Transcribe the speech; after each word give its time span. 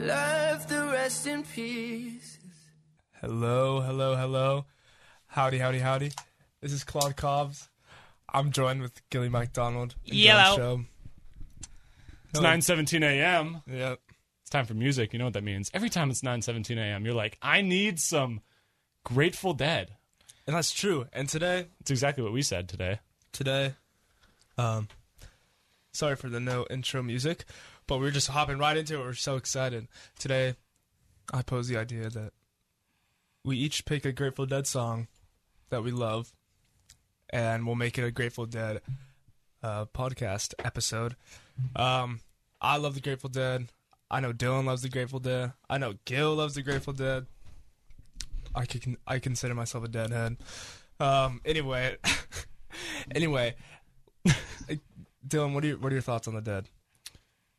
left 0.00 0.68
the 0.68 0.84
rest 0.92 1.26
in 1.26 1.42
peace. 1.42 2.38
Hello, 3.20 3.80
hello, 3.80 4.16
hello. 4.16 4.64
Howdy, 5.26 5.58
howdy, 5.58 5.78
howdy. 5.78 6.12
This 6.60 6.72
is 6.72 6.84
Claude 6.84 7.16
Cobbs. 7.16 7.68
I'm 8.32 8.50
joined 8.52 8.82
with 8.82 9.00
Gilly 9.10 9.28
MacDonald. 9.28 9.94
and 10.06 10.14
Yellow. 10.14 10.56
Show. 10.56 10.80
It's 12.30 12.40
9:17 12.40 13.02
a.m. 13.02 13.62
Yep. 13.66 13.98
It's 14.42 14.50
time 14.50 14.64
for 14.66 14.74
music. 14.74 15.12
You 15.12 15.18
know 15.18 15.26
what 15.26 15.34
that 15.34 15.44
means? 15.44 15.70
Every 15.74 15.90
time 15.90 16.10
it's 16.10 16.22
9:17 16.22 16.78
a.m., 16.78 17.04
you're 17.04 17.14
like, 17.14 17.38
I 17.42 17.60
need 17.60 17.98
some 18.00 18.40
Grateful 19.04 19.52
Dead. 19.54 19.96
And 20.46 20.56
that's 20.56 20.72
true. 20.72 21.06
And 21.12 21.28
today, 21.28 21.66
It's 21.80 21.90
exactly 21.90 22.24
what 22.24 22.32
we 22.32 22.42
said 22.42 22.68
today. 22.68 22.98
today, 23.32 23.74
um, 24.58 24.88
sorry 25.92 26.16
for 26.16 26.28
the 26.28 26.40
no 26.40 26.66
intro 26.70 27.02
music, 27.02 27.44
but 27.90 27.98
we're 27.98 28.12
just 28.12 28.28
hopping 28.28 28.56
right 28.56 28.76
into 28.76 28.94
it. 28.94 28.98
We're 29.00 29.14
so 29.14 29.34
excited. 29.34 29.88
Today, 30.16 30.54
I 31.34 31.42
pose 31.42 31.66
the 31.66 31.76
idea 31.76 32.08
that 32.08 32.32
we 33.44 33.56
each 33.56 33.84
pick 33.84 34.04
a 34.04 34.12
Grateful 34.12 34.46
Dead 34.46 34.68
song 34.68 35.08
that 35.70 35.82
we 35.82 35.90
love, 35.90 36.32
and 37.30 37.66
we'll 37.66 37.74
make 37.74 37.98
it 37.98 38.04
a 38.04 38.12
Grateful 38.12 38.46
Dead 38.46 38.80
uh, 39.64 39.86
podcast 39.86 40.54
episode. 40.64 41.16
Um, 41.74 42.20
I 42.60 42.76
love 42.76 42.94
the 42.94 43.00
Grateful 43.00 43.28
Dead. 43.28 43.66
I 44.08 44.20
know 44.20 44.32
Dylan 44.32 44.66
loves 44.66 44.82
the 44.82 44.88
Grateful 44.88 45.18
Dead. 45.18 45.52
I 45.68 45.78
know 45.78 45.94
Gil 46.04 46.36
loves 46.36 46.54
the 46.54 46.62
Grateful 46.62 46.92
Dead. 46.92 47.26
I 48.54 48.66
can 48.66 48.98
I 49.04 49.18
consider 49.18 49.56
myself 49.56 49.82
a 49.82 49.88
deadhead. 49.88 50.36
Um, 51.00 51.40
anyway, 51.44 51.96
anyway, 53.16 53.56
Dylan, 55.26 55.54
what 55.54 55.64
are 55.64 55.66
your 55.66 55.78
what 55.78 55.90
are 55.90 55.96
your 55.96 56.02
thoughts 56.02 56.28
on 56.28 56.34
the 56.34 56.40
Dead? 56.40 56.68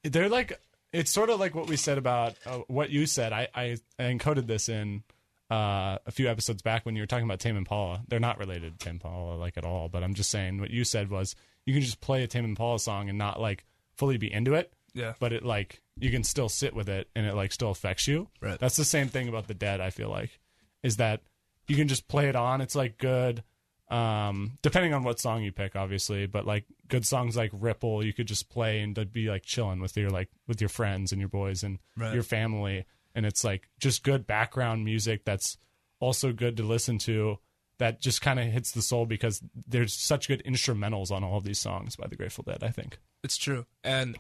They're 0.03 0.29
like, 0.29 0.59
it's 0.93 1.11
sort 1.11 1.29
of 1.29 1.39
like 1.39 1.55
what 1.55 1.67
we 1.67 1.77
said 1.77 1.97
about 1.97 2.35
uh, 2.45 2.59
what 2.67 2.89
you 2.89 3.05
said. 3.05 3.33
I, 3.33 3.47
I, 3.53 3.77
I 3.99 4.03
encoded 4.03 4.47
this 4.47 4.67
in 4.69 5.03
uh, 5.49 5.97
a 6.05 6.11
few 6.11 6.29
episodes 6.29 6.61
back 6.61 6.85
when 6.85 6.95
you 6.95 7.01
were 7.01 7.07
talking 7.07 7.25
about 7.25 7.39
Tame 7.39 7.57
Impala. 7.57 8.01
They're 8.07 8.19
not 8.19 8.39
related 8.39 8.79
to 8.79 8.85
Tame 8.85 8.95
Impala 8.95 9.35
like 9.35 9.57
at 9.57 9.65
all, 9.65 9.89
but 9.89 10.03
I'm 10.03 10.13
just 10.13 10.31
saying 10.31 10.59
what 10.59 10.71
you 10.71 10.83
said 10.83 11.09
was 11.09 11.35
you 11.65 11.73
can 11.73 11.81
just 11.81 12.01
play 12.01 12.23
a 12.23 12.27
Tame 12.27 12.45
Impala 12.45 12.79
song 12.79 13.09
and 13.09 13.17
not 13.17 13.39
like 13.39 13.65
fully 13.93 14.17
be 14.17 14.31
into 14.31 14.53
it. 14.53 14.73
Yeah, 14.93 15.13
but 15.19 15.31
it 15.31 15.43
like 15.43 15.81
you 15.97 16.11
can 16.11 16.23
still 16.23 16.49
sit 16.49 16.75
with 16.75 16.89
it 16.89 17.09
and 17.15 17.25
it 17.25 17.33
like 17.33 17.53
still 17.53 17.71
affects 17.71 18.07
you. 18.07 18.27
Right. 18.41 18.59
That's 18.59 18.75
the 18.75 18.83
same 18.83 19.07
thing 19.07 19.29
about 19.29 19.47
the 19.47 19.53
dead. 19.53 19.79
I 19.79 19.89
feel 19.89 20.09
like 20.09 20.39
is 20.83 20.97
that 20.97 21.21
you 21.67 21.75
can 21.75 21.87
just 21.87 22.07
play 22.07 22.27
it 22.27 22.35
on. 22.35 22.59
It's 22.59 22.75
like 22.75 22.97
good, 22.97 23.43
um, 23.91 24.57
depending 24.61 24.93
on 24.93 25.03
what 25.03 25.19
song 25.19 25.43
you 25.43 25.51
pick, 25.51 25.75
obviously. 25.75 26.25
But 26.25 26.47
like 26.47 26.65
good 26.87 27.05
songs 27.05 27.35
like 27.35 27.51
Ripple, 27.53 28.03
you 28.05 28.13
could 28.13 28.27
just 28.27 28.49
play 28.49 28.79
and 28.79 28.95
be 29.11 29.29
like 29.29 29.43
chilling 29.43 29.79
with 29.81 29.95
your 29.97 30.09
like 30.09 30.29
with 30.47 30.61
your 30.61 30.69
friends 30.69 31.11
and 31.11 31.19
your 31.19 31.29
boys 31.29 31.61
and 31.63 31.77
Right. 31.97 32.13
your 32.13 32.23
family, 32.23 32.85
and 33.13 33.25
it's 33.25 33.43
like 33.43 33.67
just 33.79 34.03
good 34.03 34.25
background 34.25 34.85
music 34.85 35.25
that's 35.25 35.57
also 35.99 36.31
good 36.31 36.57
to 36.57 36.63
listen 36.63 36.97
to. 36.99 37.37
That 37.79 37.99
just 37.99 38.21
kind 38.21 38.39
of 38.39 38.45
hits 38.45 38.71
the 38.71 38.81
soul 38.83 39.07
because 39.07 39.41
there's 39.67 39.91
such 39.93 40.27
good 40.27 40.43
instrumentals 40.45 41.09
on 41.11 41.23
all 41.23 41.37
of 41.37 41.43
these 41.43 41.57
songs 41.59 41.95
by 41.95 42.05
the 42.07 42.15
Grateful 42.15 42.43
Dead. 42.43 42.63
I 42.63 42.69
think. 42.69 42.97
it's 43.23 43.37
true, 43.37 43.65
and 43.83 44.17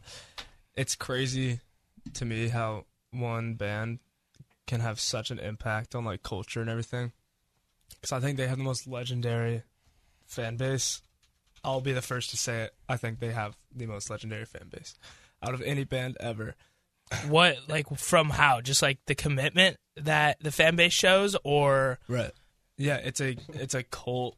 it's 0.75 0.95
crazy 0.95 1.59
to 2.15 2.25
me 2.25 2.47
how 2.47 2.85
one 3.11 3.53
band 3.55 3.99
can 4.65 4.79
have 4.79 4.99
such 4.99 5.29
an 5.31 5.37
impact 5.39 5.93
on 5.95 6.05
like 6.05 6.23
culture 6.23 6.59
and 6.61 6.69
everything. 6.71 7.11
Because 7.95 8.11
I 8.11 8.19
think 8.19 8.37
they 8.37 8.47
have 8.47 8.57
the 8.57 8.63
most 8.63 8.87
legendary 8.87 9.63
fan 10.25 10.57
base. 10.57 11.01
I'll 11.63 11.81
be 11.81 11.93
the 11.93 12.01
first 12.01 12.31
to 12.31 12.37
say 12.37 12.63
it. 12.63 12.73
I 12.89 12.97
think 12.97 13.19
they 13.19 13.31
have 13.31 13.55
the 13.75 13.85
most 13.85 14.09
legendary 14.09 14.45
fan 14.45 14.67
base 14.69 14.95
out 15.43 15.53
of 15.53 15.61
any 15.61 15.83
band 15.83 16.17
ever. 16.19 16.55
What 17.27 17.57
like 17.67 17.89
from 17.97 18.29
how? 18.29 18.61
Just 18.61 18.81
like 18.81 18.99
the 19.05 19.15
commitment 19.15 19.75
that 19.97 20.37
the 20.39 20.51
fan 20.51 20.77
base 20.77 20.93
shows, 20.93 21.35
or 21.43 21.99
Right. 22.07 22.31
Yeah, 22.77 22.95
it's 22.95 23.19
a 23.19 23.35
it's 23.53 23.73
a 23.75 23.83
cult 23.83 24.37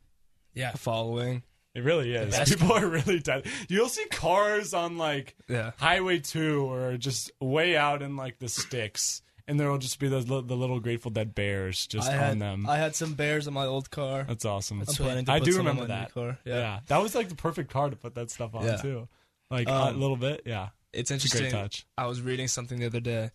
yeah, 0.56 0.72
following. 0.72 1.44
It 1.76 1.84
really 1.84 2.14
is. 2.16 2.38
People 2.50 2.72
are 2.74 2.86
really 2.88 3.20
dead. 3.20 3.46
You'll 3.70 3.90
see 3.90 4.06
cars 4.06 4.74
on 4.74 4.98
like 4.98 5.36
Yeah. 5.48 5.72
Highway 5.78 6.20
2 6.20 6.66
or 6.66 6.98
just 6.98 7.32
way 7.40 7.76
out 7.78 8.02
in 8.02 8.16
like 8.16 8.40
the 8.40 8.50
sticks, 8.50 9.22
and 9.48 9.60
there 9.60 9.70
will 9.70 9.78
just 9.78 10.00
be 10.00 10.08
those 10.08 10.30
li- 10.30 10.44
the 10.46 10.56
little 10.56 10.80
Grateful 10.80 11.12
Dead 11.12 11.36
bears 11.36 11.86
just 11.88 12.10
I 12.10 12.14
on 12.14 12.20
had 12.20 12.40
them. 12.40 12.66
I 12.68 12.78
had 12.78 12.96
some 12.96 13.14
bears 13.14 13.48
in 13.48 13.54
my 13.54 13.66
old 13.66 13.90
car. 13.92 14.24
That's 14.28 14.46
awesome. 14.46 14.80
I'm 14.82 14.86
planning 14.88 15.26
to 15.26 15.32
I 15.32 15.40
put 15.40 15.46
do 15.46 15.52
some 15.54 15.62
on 15.62 15.66
remember 15.78 15.88
my 15.90 15.96
new 15.96 16.02
that. 16.02 16.14
Car. 16.14 16.40
yeah. 16.46 16.80
that 16.88 17.02
was 17.02 17.14
like 17.16 17.30
the 17.30 17.36
perfect 17.36 17.70
car 17.72 17.90
to 17.90 17.96
put 17.96 18.16
that 18.16 18.30
stuff 18.32 18.56
on 18.56 18.64
Yeah. 18.66 18.78
too. 18.78 19.08
Like 19.52 19.68
Um, 19.68 19.96
a 19.96 19.98
little 19.98 20.16
bit, 20.18 20.42
yeah. 20.46 20.70
it's 20.94 21.10
It's 21.10 21.12
a 21.12 21.14
interesting. 21.16 21.42
great 21.42 21.52
touch. 21.52 21.86
I 21.98 22.08
was 22.08 22.22
reading 22.22 22.48
something 22.48 22.80
the 22.80 22.86
other 22.88 23.00
day, 23.02 23.32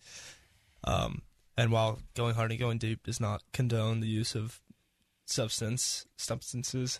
um, 0.83 1.21
and 1.57 1.71
while 1.71 1.99
going 2.15 2.35
hard 2.35 2.51
and 2.51 2.59
going 2.59 2.77
deep 2.77 3.03
does 3.03 3.19
not 3.19 3.43
condone 3.53 3.99
the 3.99 4.07
use 4.07 4.35
of 4.35 4.61
substance 5.25 6.05
substances, 6.17 6.99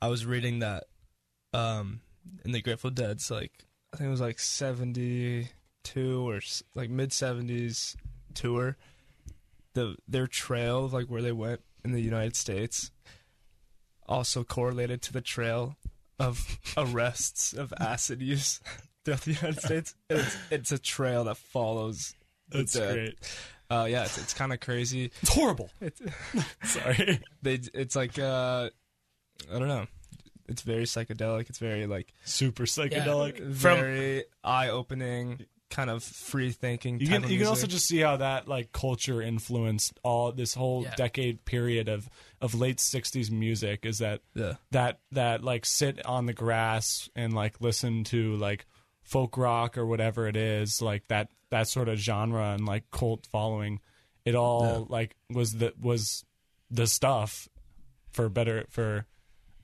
I 0.00 0.08
was 0.08 0.26
reading 0.26 0.58
that 0.60 0.84
um, 1.54 2.00
in 2.44 2.52
the 2.52 2.60
Grateful 2.62 2.90
Dead's 2.90 3.30
like 3.30 3.52
I 3.92 3.96
think 3.98 4.08
it 4.08 4.10
was 4.10 4.20
like 4.20 4.38
seventy 4.38 5.50
two 5.84 6.28
or 6.28 6.36
s- 6.36 6.62
like 6.74 6.90
mid 6.90 7.12
seventies 7.12 7.96
tour, 8.34 8.76
the 9.74 9.96
their 10.08 10.26
trail 10.26 10.88
like 10.88 11.06
where 11.06 11.22
they 11.22 11.32
went 11.32 11.60
in 11.84 11.92
the 11.92 12.00
United 12.02 12.36
States 12.36 12.90
also 14.08 14.44
correlated 14.44 15.00
to 15.02 15.12
the 15.12 15.20
trail 15.20 15.76
of 16.18 16.58
arrests 16.76 17.52
of 17.52 17.72
acid 17.80 18.20
use 18.20 18.60
throughout 19.04 19.22
the 19.22 19.32
United 19.32 19.60
States. 19.60 19.94
It's, 20.10 20.36
it's 20.50 20.72
a 20.72 20.78
trail 20.78 21.24
that 21.24 21.36
follows. 21.36 22.14
the 22.50 22.58
That's 22.58 22.72
dead. 22.74 22.94
great. 22.94 23.18
Uh, 23.70 23.86
yeah, 23.86 24.02
it's, 24.04 24.18
it's 24.18 24.34
kind 24.34 24.52
of 24.52 24.60
crazy. 24.60 25.10
It's 25.22 25.34
horrible. 25.34 25.70
It's, 25.80 26.00
Sorry. 26.64 27.20
they, 27.40 27.60
it's 27.72 27.96
like 27.96 28.18
uh, 28.18 28.68
I 29.52 29.58
don't 29.58 29.68
know. 29.68 29.86
It's 30.48 30.62
very 30.62 30.84
psychedelic. 30.84 31.48
It's 31.48 31.58
very 31.58 31.86
like 31.86 32.12
Super 32.24 32.64
psychedelic. 32.64 33.36
From- 33.38 33.46
very 33.50 34.24
eye 34.44 34.68
opening, 34.68 35.46
kind 35.72 35.90
of 35.90 36.04
free 36.04 36.52
thinking. 36.52 37.00
You 37.00 37.08
can 37.08 37.28
you 37.28 37.38
can 37.38 37.48
also 37.48 37.66
just 37.66 37.86
see 37.86 37.98
how 37.98 38.18
that 38.18 38.46
like 38.46 38.70
culture 38.72 39.20
influenced 39.20 39.98
all 40.04 40.30
this 40.30 40.54
whole 40.54 40.82
Yeah. 40.84 40.94
decade 40.94 41.44
period 41.44 41.88
of 41.88 42.08
of 42.40 42.54
late 42.54 42.76
60s 42.78 43.30
music 43.30 43.84
is 43.84 43.98
that 43.98 44.20
yeah 44.34 44.54
that 44.70 45.00
that 45.12 45.42
like 45.42 45.64
sit 45.66 46.04
on 46.06 46.26
the 46.26 46.32
grass 46.32 47.08
and 47.16 47.32
like 47.32 47.60
listen 47.60 48.04
to 48.04 48.36
like 48.36 48.66
folk 49.02 49.36
rock 49.36 49.76
or 49.78 49.86
whatever 49.86 50.28
it 50.28 50.36
is 50.36 50.80
like 50.82 51.08
that 51.08 51.28
that 51.50 51.66
sort 51.68 51.88
of 51.88 51.98
genre 51.98 52.50
and 52.54 52.66
like 52.66 52.84
cult 52.90 53.26
following 53.30 53.80
it 54.24 54.34
all 54.34 54.86
like 54.88 55.16
was 55.30 55.52
the 55.54 55.72
was 55.80 56.24
the 56.70 56.86
stuff 56.86 57.48
for 58.10 58.28
better 58.28 58.66
for 58.70 59.06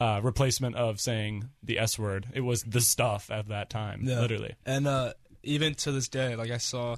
uh 0.01 0.21
replacement 0.23 0.75
of 0.77 1.01
saying 1.01 1.49
the 1.63 1.79
s 1.79 1.99
word 1.99 2.27
it 2.33 2.41
was 2.43 2.63
the 2.63 2.81
stuff 2.81 3.31
at 3.31 3.49
that 3.49 3.69
time 3.71 4.01
Yeah. 4.05 4.21
literally 4.21 4.55
And 4.65 4.87
uh, 4.87 5.13
even 5.43 5.75
to 5.75 5.93
this 5.93 6.09
day, 6.09 6.37
like 6.37 6.51
I 6.51 6.59
saw, 6.59 6.97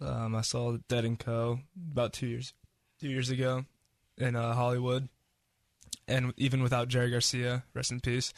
um, 0.00 0.34
I 0.34 0.42
saw 0.42 0.76
Dead 0.88 1.04
and 1.04 1.18
Co. 1.18 1.60
about 1.92 2.12
two 2.12 2.26
years, 2.26 2.54
two 3.00 3.08
years 3.08 3.30
ago, 3.30 3.64
in 4.18 4.36
uh, 4.36 4.54
Hollywood, 4.54 5.08
and 6.08 6.32
even 6.36 6.62
without 6.62 6.88
Jerry 6.88 7.10
Garcia, 7.10 7.64
rest 7.74 7.90
in 7.92 8.00
peace, 8.00 8.32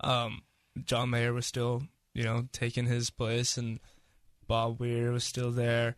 um, 0.00 0.42
John 0.84 1.10
Mayer 1.10 1.32
was 1.32 1.46
still, 1.46 1.84
you 2.14 2.24
know, 2.24 2.48
taking 2.52 2.86
his 2.86 3.10
place, 3.10 3.56
and 3.56 3.80
Bob 4.46 4.80
Weir 4.80 5.12
was 5.12 5.24
still 5.24 5.50
there, 5.50 5.96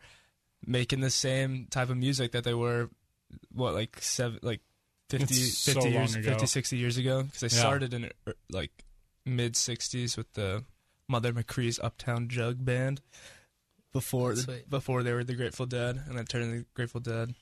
making 0.65 0.99
the 1.01 1.09
same 1.09 1.67
type 1.69 1.89
of 1.89 1.97
music 1.97 2.31
that 2.33 2.43
they 2.43 2.53
were, 2.53 2.89
what 3.51 3.73
like 3.73 4.01
seven, 4.01 4.39
like 4.41 4.61
50, 5.09 5.23
It's 5.33 5.57
so 5.57 5.73
50 5.73 5.89
years, 5.89 6.15
ago. 6.15 6.31
50, 6.31 6.45
60 6.47 6.77
years 6.77 6.97
ago, 6.97 7.23
because 7.23 7.39
they 7.41 7.47
Yeah. 7.55 7.61
started 7.61 7.93
in 7.93 8.05
uh, 8.05 8.33
like 8.51 8.71
mid 9.25 9.53
'60s 9.53 10.17
with 10.17 10.31
the 10.33 10.63
Mother 11.07 11.33
McCree's 11.33 11.79
Uptown 11.79 12.27
Jug 12.29 12.63
Band 12.63 13.01
before 13.93 14.35
the, 14.35 14.41
Sweet. 14.41 14.69
before 14.69 15.03
they 15.03 15.13
were 15.13 15.23
the 15.23 15.35
Grateful 15.35 15.65
Dead, 15.65 16.01
and 16.07 16.17
then 16.17 16.25
turned 16.25 16.45
into 16.45 16.57
the 16.59 16.65
Grateful 16.73 17.01
Dead. 17.01 17.33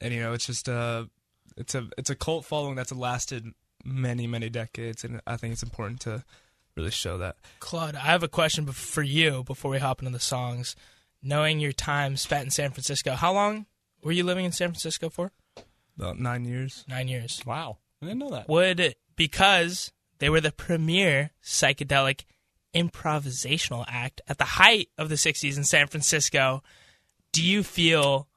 And 0.00 0.14
you 0.14 0.20
know, 0.20 0.32
it's 0.32 0.46
just 0.46 0.68
uh 0.68 1.06
it's 1.56 1.74
a 1.74 1.88
it's 1.98 2.10
a 2.10 2.14
cult 2.14 2.44
following 2.44 2.76
that's 2.76 2.92
lasted 2.92 3.46
many 3.84 4.26
many 4.26 4.48
decades, 4.48 5.04
and 5.04 5.20
I 5.26 5.36
think 5.36 5.52
it's 5.52 5.62
important 5.62 6.00
to 6.02 6.24
really 6.76 6.90
show 6.90 7.18
that. 7.18 7.36
Claude, 7.60 7.96
I 7.96 8.00
have 8.06 8.22
a 8.22 8.28
question 8.28 8.66
for 8.66 9.02
you 9.02 9.42
before 9.44 9.70
we 9.70 9.78
hop 9.78 10.00
into 10.00 10.12
the 10.12 10.20
songs. 10.20 10.76
Knowing 11.20 11.58
your 11.58 11.72
time 11.72 12.16
spent 12.16 12.44
in 12.44 12.50
San 12.52 12.70
Francisco, 12.70 13.14
how 13.14 13.32
long 13.32 13.66
were 14.04 14.12
you 14.12 14.22
living 14.22 14.44
in 14.44 14.52
San 14.52 14.68
Francisco 14.68 15.10
for? 15.10 15.32
About 15.96 16.20
nine 16.20 16.44
years. 16.44 16.84
Nine 16.88 17.08
years. 17.08 17.42
wow 17.44 17.78
i 18.00 18.06
didn't 18.06 18.20
know 18.20 18.30
that 18.30 18.48
Would 18.48 18.94
because 19.16 19.90
they 20.20 20.30
were 20.30 20.40
the 20.40 20.52
premier 20.52 21.30
psychedelic 21.42 22.20
improvisational 22.74 23.84
act 23.88 24.20
at 24.28 24.38
the 24.38 24.44
height 24.44 24.88
of 24.96 25.08
the 25.08 25.14
60s 25.14 25.56
in 25.56 25.64
San 25.64 25.86
Francisco, 25.86 26.62
do 27.32 27.42
you 27.42 27.62
feel 27.62 28.28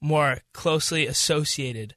more 0.00 0.38
closely 0.52 1.06
associated 1.06 1.94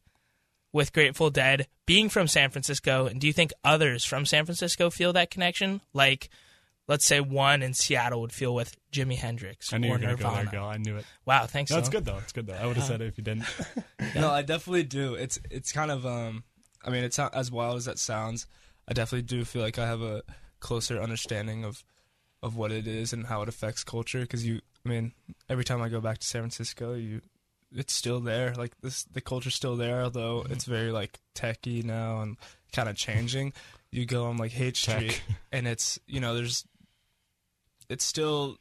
with 0.73 0.93
Grateful 0.93 1.29
Dead 1.29 1.67
being 1.85 2.09
from 2.09 2.27
San 2.27 2.49
Francisco? 2.49 3.05
And 3.07 3.19
do 3.19 3.27
you 3.27 3.33
think 3.33 3.51
others 3.63 4.05
from 4.05 4.25
San 4.25 4.45
Francisco 4.45 4.89
feel 4.89 5.13
that 5.13 5.31
connection? 5.31 5.81
Like 5.93 6.29
let's 6.87 7.05
say 7.05 7.19
one 7.19 7.61
in 7.61 7.73
Seattle 7.73 8.21
would 8.21 8.31
feel 8.31 8.55
with 8.55 8.75
Jimi 8.91 9.15
Hendrix 9.15 9.73
I 9.73 9.77
knew 9.77 9.87
you 9.87 9.93
or 9.93 9.97
were 9.97 10.01
gonna 10.01 10.17
go 10.17 10.31
there, 10.33 10.45
Gil. 10.45 10.63
I 10.63 10.77
knew 10.77 10.97
it. 10.97 11.05
Wow, 11.25 11.45
thanks. 11.45 11.71
That's 11.71 11.89
Dylan. 11.89 11.91
good 11.91 12.05
though. 12.05 12.17
It's 12.17 12.31
good 12.31 12.47
though. 12.47 12.53
I 12.53 12.65
would 12.65 12.77
have 12.77 12.85
said 12.85 13.01
it 13.01 13.07
if 13.07 13.17
you 13.17 13.23
didn't. 13.23 13.45
No, 14.15 14.29
I 14.29 14.41
definitely 14.41 14.83
do. 14.83 15.15
It's 15.15 15.39
it's 15.51 15.71
kind 15.71 15.91
of 15.91 16.05
um. 16.05 16.43
I 16.83 16.89
mean, 16.89 17.03
it's 17.03 17.17
not 17.17 17.35
as 17.35 17.51
wild 17.51 17.77
as 17.77 17.85
that 17.85 17.99
sounds. 17.99 18.47
I 18.87 18.93
definitely 18.93 19.23
do 19.23 19.43
feel 19.43 19.61
like 19.61 19.77
I 19.77 19.85
have 19.85 20.01
a 20.01 20.23
closer 20.59 21.01
understanding 21.01 21.63
of 21.63 21.83
of 22.43 22.55
what 22.55 22.71
it 22.71 22.87
is 22.87 23.13
and 23.13 23.25
how 23.25 23.41
it 23.41 23.49
affects 23.49 23.83
culture. 23.83 24.21
Because 24.21 24.45
you, 24.45 24.61
I 24.85 24.89
mean, 24.89 25.13
every 25.49 25.63
time 25.63 25.81
I 25.81 25.89
go 25.89 25.99
back 25.99 26.19
to 26.19 26.27
San 26.27 26.41
Francisco, 26.41 26.93
you, 26.93 27.21
it's 27.75 27.93
still 27.93 28.19
there. 28.19 28.53
Like 28.53 28.79
this, 28.81 29.03
the 29.05 29.21
culture's 29.21 29.55
still 29.55 29.75
there, 29.75 30.01
although 30.01 30.45
it's 30.49 30.65
very 30.65 30.91
like 30.91 31.19
techy 31.33 31.81
now 31.81 32.21
and 32.21 32.37
kind 32.73 32.89
of 32.89 32.95
changing. 32.95 33.53
You 33.91 34.05
go 34.05 34.25
on 34.25 34.37
like 34.37 34.59
H 34.59 34.85
Tech. 34.85 34.97
Street, 34.97 35.21
and 35.51 35.67
it's 35.67 35.99
you 36.07 36.19
know 36.19 36.35
there's, 36.35 36.65
it's 37.89 38.05
still, 38.05 38.57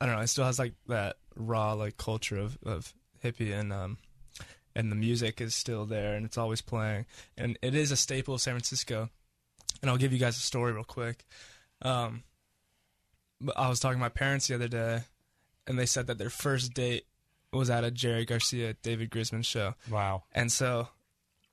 I 0.00 0.06
don't 0.06 0.16
know. 0.16 0.22
It 0.22 0.28
still 0.28 0.44
has 0.44 0.58
like 0.58 0.74
that 0.88 1.16
raw 1.36 1.72
like 1.72 1.96
culture 1.96 2.38
of 2.38 2.56
of 2.64 2.94
hippie 3.22 3.52
and 3.52 3.72
um 3.72 3.98
and 4.76 4.90
the 4.90 4.96
music 4.96 5.40
is 5.40 5.54
still 5.54 5.84
there 5.84 6.14
and 6.14 6.26
it's 6.26 6.38
always 6.38 6.60
playing 6.60 7.06
and 7.36 7.58
it 7.62 7.74
is 7.74 7.90
a 7.90 7.96
staple 7.96 8.34
of 8.34 8.40
San 8.40 8.54
Francisco. 8.54 9.08
And 9.84 9.90
I'll 9.90 9.98
give 9.98 10.14
you 10.14 10.18
guys 10.18 10.38
a 10.38 10.40
story 10.40 10.72
real 10.72 10.82
quick. 10.82 11.26
Um, 11.82 12.22
but 13.38 13.58
I 13.58 13.68
was 13.68 13.80
talking 13.80 13.98
to 13.98 14.00
my 14.00 14.08
parents 14.08 14.46
the 14.48 14.54
other 14.54 14.66
day, 14.66 15.00
and 15.66 15.78
they 15.78 15.84
said 15.84 16.06
that 16.06 16.16
their 16.16 16.30
first 16.30 16.72
date 16.72 17.04
was 17.52 17.68
at 17.68 17.84
a 17.84 17.90
Jerry 17.90 18.24
Garcia, 18.24 18.72
David 18.82 19.10
Grisman 19.10 19.44
show, 19.44 19.74
Wow. 19.90 20.22
and 20.32 20.50
so 20.50 20.88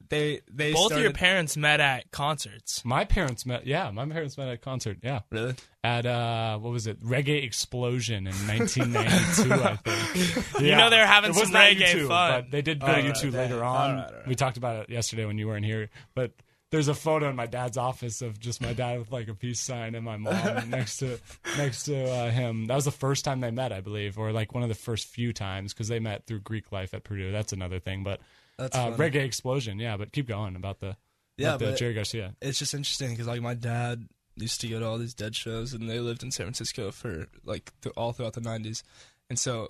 they 0.07 0.39
they 0.49 0.71
Both 0.71 0.93
of 0.93 1.01
your 1.01 1.11
parents 1.11 1.57
met 1.57 1.81
at 1.81 2.09
concerts. 2.11 2.85
My 2.85 3.03
parents 3.03 3.45
met. 3.45 3.67
Yeah, 3.67 3.91
my 3.91 4.05
parents 4.05 4.37
met 4.37 4.47
at 4.47 4.53
a 4.53 4.57
concert. 4.57 4.99
Yeah, 5.03 5.19
really. 5.29 5.55
at 5.83 6.05
uh, 6.05 6.57
what 6.57 6.71
was 6.71 6.87
it? 6.87 7.03
Reggae 7.03 7.43
Explosion 7.43 8.27
in 8.27 8.33
1992, 8.47 9.53
I 9.53 9.75
think. 9.75 10.61
You 10.61 10.75
know 10.77 10.89
they 10.89 10.99
were 10.99 11.05
having 11.05 11.31
It 11.31 11.35
some 11.35 11.51
not 11.51 11.63
reggae 11.63 11.85
U2, 11.95 12.07
fun. 12.07 12.41
But 12.43 12.51
they 12.51 12.61
did 12.61 12.79
go 12.79 12.87
All 12.87 12.93
to 12.95 13.01
U2 13.03 13.21
dang. 13.23 13.31
later 13.33 13.61
All 13.63 13.75
on. 13.75 13.95
right, 13.97 14.05
all 14.07 14.13
right. 14.19 14.27
We 14.27 14.35
talked 14.35 14.55
about 14.55 14.83
it 14.83 14.89
yesterday 14.89 15.25
when 15.25 15.37
you 15.37 15.47
weren't 15.47 15.65
here, 15.65 15.89
but. 16.15 16.31
There's 16.71 16.87
a 16.87 16.93
photo 16.93 17.29
in 17.29 17.35
my 17.35 17.47
dad's 17.47 17.77
office 17.77 18.21
of 18.21 18.39
just 18.39 18.61
my 18.61 18.71
dad 18.73 18.97
with 18.99 19.11
like 19.11 19.27
a 19.27 19.33
peace 19.35 19.59
sign 19.59 19.93
and 19.93 20.05
my 20.05 20.15
mom 20.17 20.69
next 20.69 20.97
to 20.97 21.19
next 21.57 21.83
to 21.83 22.09
uh, 22.09 22.31
him. 22.31 22.67
That 22.67 22.75
was 22.75 22.85
the 22.85 22.91
first 22.91 23.25
time 23.25 23.41
they 23.41 23.51
met, 23.51 23.71
I 23.73 23.81
believe, 23.81 24.17
or 24.17 24.31
like 24.31 24.53
one 24.53 24.63
of 24.63 24.69
the 24.69 24.75
first 24.75 25.07
few 25.07 25.33
times 25.33 25.73
because 25.73 25.89
they 25.89 25.99
met 25.99 26.25
through 26.27 26.39
Greek 26.39 26.71
life 26.71 26.93
at 26.93 27.03
Purdue. 27.03 27.31
That's 27.31 27.51
another 27.51 27.79
thing, 27.79 28.03
but 28.03 28.21
That's 28.57 28.75
uh, 28.77 28.91
funny. 28.91 29.11
reggae 29.11 29.25
explosion, 29.25 29.79
yeah. 29.79 29.97
But 29.97 30.13
keep 30.13 30.27
going 30.27 30.55
about 30.55 30.79
the 30.79 30.95
Yeah, 31.37 31.55
about 31.55 31.59
the 31.59 31.75
Jerry 31.75 31.93
Garcia. 31.93 32.35
it's 32.41 32.57
just 32.59 32.73
interesting 32.73 33.11
because 33.11 33.27
like 33.27 33.41
my 33.41 33.53
dad 33.53 34.07
used 34.37 34.61
to 34.61 34.67
go 34.69 34.79
to 34.79 34.87
all 34.87 34.97
these 34.97 35.13
dead 35.13 35.35
shows 35.35 35.73
and 35.73 35.89
they 35.89 35.99
lived 35.99 36.23
in 36.23 36.31
San 36.31 36.45
Francisco 36.45 36.89
for 36.91 37.27
like 37.43 37.73
th- 37.81 37.93
all 37.97 38.13
throughout 38.13 38.31
the 38.33 38.39
90s 38.41 38.81
and 39.29 39.37
so 39.37 39.67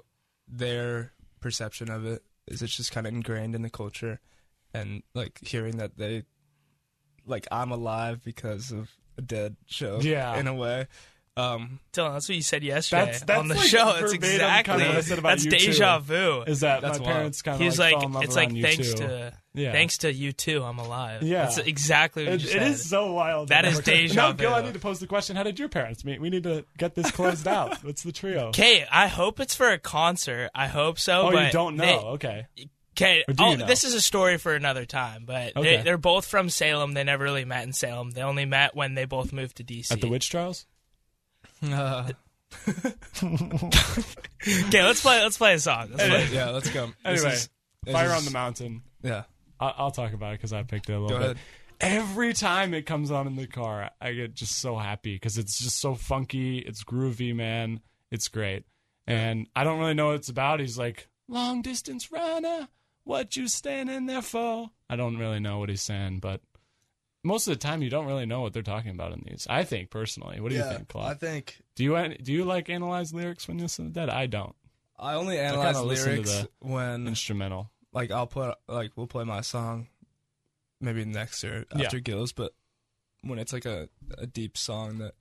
their 0.48 1.14
perception 1.40 1.90
of 1.90 2.06
it 2.06 2.22
is 2.48 2.62
it's 2.62 2.78
just 2.78 2.92
kind 2.92 3.08
of 3.08 3.14
ingrained 3.14 3.56
in 3.56 3.64
the 3.64 3.70
culture 3.72 4.20
and 4.74 5.02
like 5.16 5.40
hearing 5.44 5.78
that 5.78 5.98
they 5.98 6.24
like 7.26 7.48
I'm 7.52 7.72
alive 7.72 8.24
because 8.24 8.72
of 8.72 8.90
a 9.18 9.22
dead 9.22 9.56
show 9.68 10.00
Yeah. 10.02 10.38
in 10.38 10.48
a 10.48 10.54
way 10.54 10.88
um 11.38 11.80
Dylan, 11.94 12.12
that's 12.14 12.28
what 12.28 12.36
you 12.36 12.42
said 12.42 12.62
yesterday 12.62 13.04
That's- 13.06 13.24
that's 13.24 13.40
on 13.40 13.48
the 13.48 13.56
like 13.56 13.66
show. 13.66 13.94
That's 14.00 14.12
exactly 14.12 14.74
kinda 14.74 14.88
what 14.90 14.98
I 14.98 15.02
said 15.02 15.18
about 15.18 15.30
that's 15.30 15.46
deja 15.46 15.98
too. 16.00 16.04
vu. 16.04 16.42
Is 16.46 16.60
that 16.60 16.82
That's 16.82 17.00
my 17.00 17.06
wild. 17.06 17.16
parents 17.16 17.42
kind 17.42 17.56
of 17.56 17.62
He's 17.62 17.80
like, 17.80 17.94
like, 17.94 18.02
fell 18.02 18.08
in 18.10 18.14
love 18.14 18.24
it's 18.26 18.36
like 18.36 18.52
you 18.52 18.62
thanks 18.62 18.90
too. 18.90 19.08
to 19.08 19.34
Yeah. 19.54 19.72
thanks 19.72 19.98
to 20.00 20.12
you 20.14 20.34
too, 20.34 20.62
I'm 20.62 20.78
alive. 20.78 21.24
Yeah. 21.24 21.44
that's 21.46 21.58
exactly 21.60 22.26
what 22.26 22.34
It, 22.34 22.42
you 22.44 22.50
it 22.50 22.52
said. 22.52 22.62
is 22.64 22.90
so 22.90 23.14
wild. 23.14 23.48
That 23.48 23.64
is 23.64 23.80
deja 23.80 24.14
no, 24.28 24.34
Gil, 24.34 24.54
I 24.54 24.62
need 24.62 24.74
to 24.74 24.80
pose 24.80 25.00
the 25.00 25.08
question: 25.08 25.38
How 25.38 25.44
did 25.44 25.58
your 25.58 25.70
parents 25.70 26.04
meet? 26.04 26.20
We 26.20 26.30
need 26.30 26.44
to 26.44 26.66
get 26.78 26.96
this 26.96 27.10
closed 27.12 27.48
out. 27.48 27.78
What's 27.84 28.04
the 28.04 28.12
trio? 28.12 28.48
Okay, 28.50 28.86
I 28.92 29.08
hope 29.08 29.40
it's 29.40 29.56
for 29.56 29.70
a 29.70 29.80
concert. 29.80 30.50
I 30.54 30.68
hope 30.68 31.00
so. 31.00 31.28
Oh, 31.28 31.32
but 31.32 31.46
you 31.46 31.52
don't 31.54 31.78
know? 31.78 31.86
they- 31.86 31.98
okay. 32.28 32.48
Okay, 32.98 33.24
oh, 33.40 33.56
know? 33.56 33.66
this 33.66 33.84
is 33.86 33.94
a 33.94 34.02
story 34.02 34.38
for 34.38 34.54
another 34.54 34.86
time. 34.86 35.24
But 35.26 35.56
Okay. 35.56 35.78
they, 35.78 35.84
they're 35.84 35.98
both 35.98 36.26
from 36.26 36.50
Salem. 36.50 36.92
They 36.94 37.04
never 37.06 37.24
really 37.24 37.46
met 37.46 37.64
in 37.64 37.72
Salem. 37.74 38.12
They 38.12 38.22
only 38.22 38.46
met 38.46 38.76
when 38.76 38.96
they 38.96 39.06
both 39.06 39.32
moved 39.32 39.58
to 39.58 39.64
DC. 39.64 39.92
At 39.92 40.02
the 40.02 40.10
witch 40.10 40.30
trials. 40.30 40.66
uh, 41.64 42.10
Okay, 43.24 44.84
let's 44.84 45.02
play. 45.02 45.22
Let's 45.24 45.38
play 45.38 45.54
a 45.54 45.60
song. 45.60 45.90
Let's 45.92 46.04
play. 46.10 46.28
yeah 46.34 46.50
let's 46.50 46.70
go 46.70 46.92
Anyway, 47.06 47.30
is- 47.34 47.50
Fire 47.92 48.08
is- 48.08 48.12
on 48.14 48.26
the 48.26 48.32
Mountain. 48.32 48.82
yeah 49.04 49.24
I- 49.60 49.74
I'll 49.78 49.92
talk 49.92 50.14
about 50.14 50.34
it 50.34 50.40
because 50.40 50.54
I 50.54 50.64
picked 50.64 50.90
it 50.90 50.94
a 50.94 51.00
little 51.00 51.18
Go 51.20 51.28
bit. 51.30 51.38
Every 51.80 52.34
time 52.34 52.74
it 52.74 52.86
comes 52.86 53.10
on 53.10 53.26
in 53.28 53.36
the 53.36 53.48
car, 53.48 53.90
I 54.00 54.12
get 54.14 54.34
just 54.36 54.60
so 54.60 54.78
happy 54.78 55.16
because 55.16 55.38
it's 55.38 55.60
just 55.60 55.80
so 55.80 55.96
funky. 55.96 56.60
It's 56.60 56.84
groovy, 56.84 57.34
man. 57.36 57.80
It's 58.12 58.28
great. 58.28 58.66
And 59.08 59.48
I 59.56 59.64
don't 59.64 59.80
really 59.80 59.94
know 59.96 60.08
what 60.08 60.16
it's 60.16 60.30
about. 60.30 60.60
He's 60.60 60.78
like, 60.78 61.08
long 61.28 61.62
distance 61.64 62.12
runner, 62.12 62.68
what 63.04 63.36
you 63.36 63.48
standing 63.48 64.06
there 64.06 64.22
for? 64.22 64.70
I 64.90 64.96
don't 64.96 65.18
really 65.18 65.40
know 65.40 65.60
what 65.60 65.70
he's 65.70 65.82
saying, 65.82 66.20
but 66.20 66.42
most 67.24 67.48
of 67.48 67.54
the 67.54 67.60
time 67.60 67.82
you 67.82 67.90
don't 67.90 68.06
really 68.08 68.26
know 68.26 68.42
what 68.42 68.54
they're 68.54 68.62
talking 68.64 68.92
about 68.92 69.12
in 69.14 69.24
these. 69.28 69.46
I 69.50 69.64
think 69.64 69.90
personally. 69.90 70.40
What 70.40 70.50
do 70.50 70.56
you 70.56 70.64
think, 70.64 70.88
Claude? 70.90 71.12
I 71.12 71.14
think 71.14 71.62
do 71.76 71.84
you 71.84 72.16
do 72.18 72.34
you 72.34 72.44
like 72.46 72.70
analyze 72.70 73.14
lyrics 73.14 73.48
when 73.48 73.58
you 73.58 73.64
listen 73.66 73.88
to 73.88 73.94
that? 73.94 74.10
I 74.10 74.26
don't. 74.28 74.56
I 75.00 75.14
only 75.16 75.36
kinda 75.36 75.50
analyze 75.50 75.82
listen 75.82 76.06
to 76.06 76.12
lyrics 76.12 76.32
the- 76.42 76.50
when 76.60 77.08
Instrumental. 77.08 77.72
like 77.94 78.12
I'll 78.12 78.28
put 78.28 78.56
like 78.68 78.92
we'll 78.96 79.08
play 79.08 79.24
my 79.24 79.42
song 79.42 79.88
maybe 80.80 81.06
next 81.06 81.44
or 81.44 81.66
Yeah. 81.76 81.86
after 81.86 82.00
Gills, 82.00 82.32
but 82.34 82.54
when 83.22 83.38
it's 83.40 83.54
like 83.54 83.66
a, 83.66 83.88
a 84.18 84.26
deep 84.26 84.58
song 84.58 84.98
that 84.98 85.14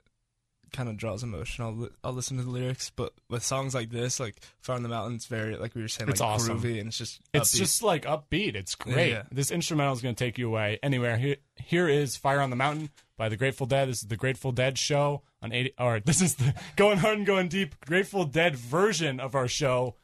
kind 0.72 0.88
of 0.88 0.96
draws 0.96 1.22
emotion, 1.22 1.64
I'll 1.64 1.88
I'll 2.05 2.12
listen 2.12 2.37
to 2.38 2.43
the 2.43 2.50
lyrics. 2.50 2.90
But 2.94 3.12
with 3.28 3.44
songs 3.44 3.75
like 3.75 3.90
this, 3.90 4.19
like 4.20 4.37
Far 4.61 4.76
in 4.76 4.82
the 4.82 4.88
Mountains, 4.88 5.26
very 5.26 5.56
like 5.56 5.75
we 5.75 5.82
were 5.82 5.88
saying, 5.88 6.06
like 6.08 6.14
It's 6.14 6.20
awesome. 6.20 6.61
groovy 6.61 6.78
and 6.81 6.88
it's 6.88 6.99
just 6.99 7.20
It's 7.32 7.55
upbeat. 7.55 7.58
just 7.58 7.82
like 7.82 8.05
upbeat. 8.05 8.55
It's 8.55 8.75
great. 8.75 9.11
yeah. 9.11 9.22
This 9.31 9.50
instrumental 9.50 9.94
is 9.94 10.02
going 10.02 10.14
to 10.14 10.25
take 10.25 10.38
you 10.38 10.49
away 10.49 10.78
anywhere. 10.82 11.17
Here, 11.17 11.37
here 11.56 11.88
is 11.88 12.17
"Fire 12.17 12.40
on 12.40 12.50
the 12.50 12.56
Mountain" 12.56 12.90
by 13.17 13.28
the 13.28 13.37
Grateful 13.37 13.67
Dead. 13.67 13.88
This 13.88 14.02
is 14.02 14.08
the 14.08 14.17
Grateful 14.17 14.52
Dead 14.52 14.78
show 14.78 15.22
on 15.43 15.52
eighty. 15.52 15.72
Or 15.78 16.00
this 16.05 16.20
is 16.20 16.34
the 16.37 16.55
going 16.76 16.99
hard 16.99 17.19
and 17.19 17.26
going 17.26 17.49
deep 17.49 17.78
Grateful 17.84 18.25
Dead 18.25 18.56
version 18.56 19.20
of 19.20 19.34
our 19.34 19.49
show 19.49 19.96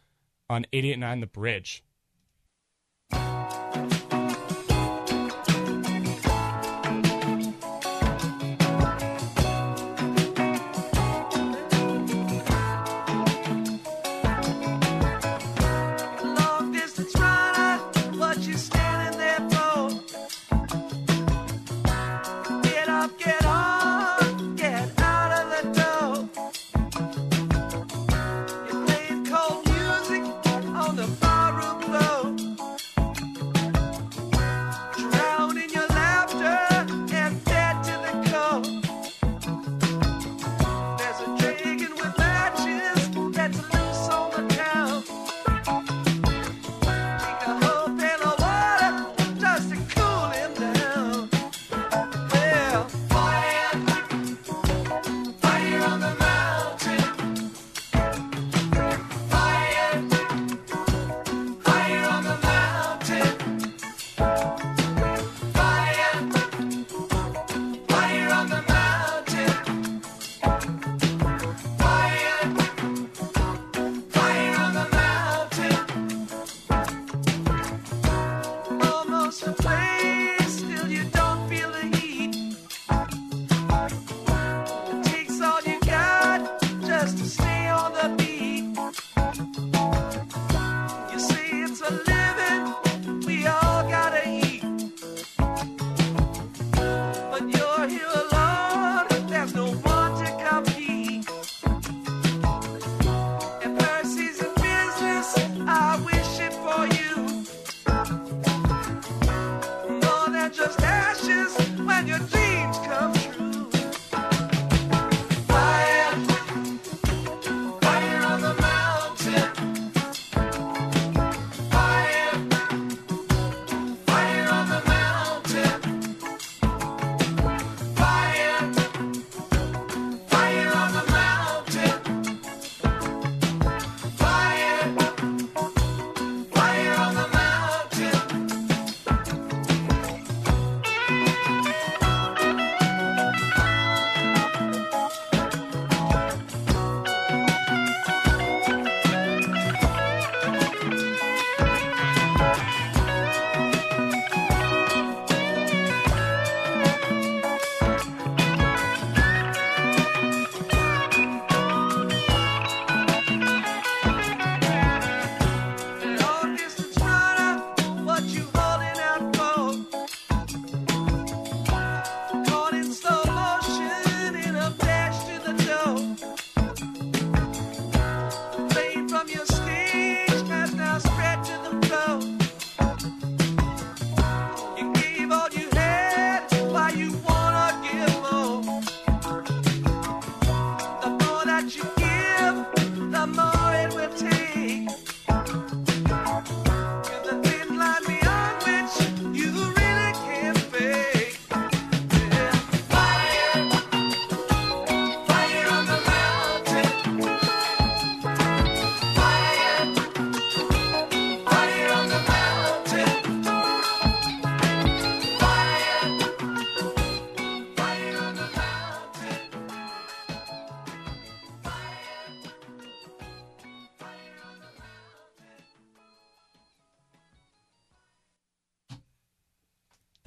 on 0.48 0.64
88.9 0.72 1.20
The 1.20 1.26
Bridge. 1.26 1.82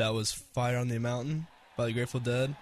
That 0.10 0.16
was 0.16 0.32
Fire 0.32 0.75
on 0.80 0.88
the 0.88 0.98
Mountain 0.98 1.46
by 1.78 1.86
the 1.86 1.94
Grateful 1.94 2.20
Dead. 2.20 2.56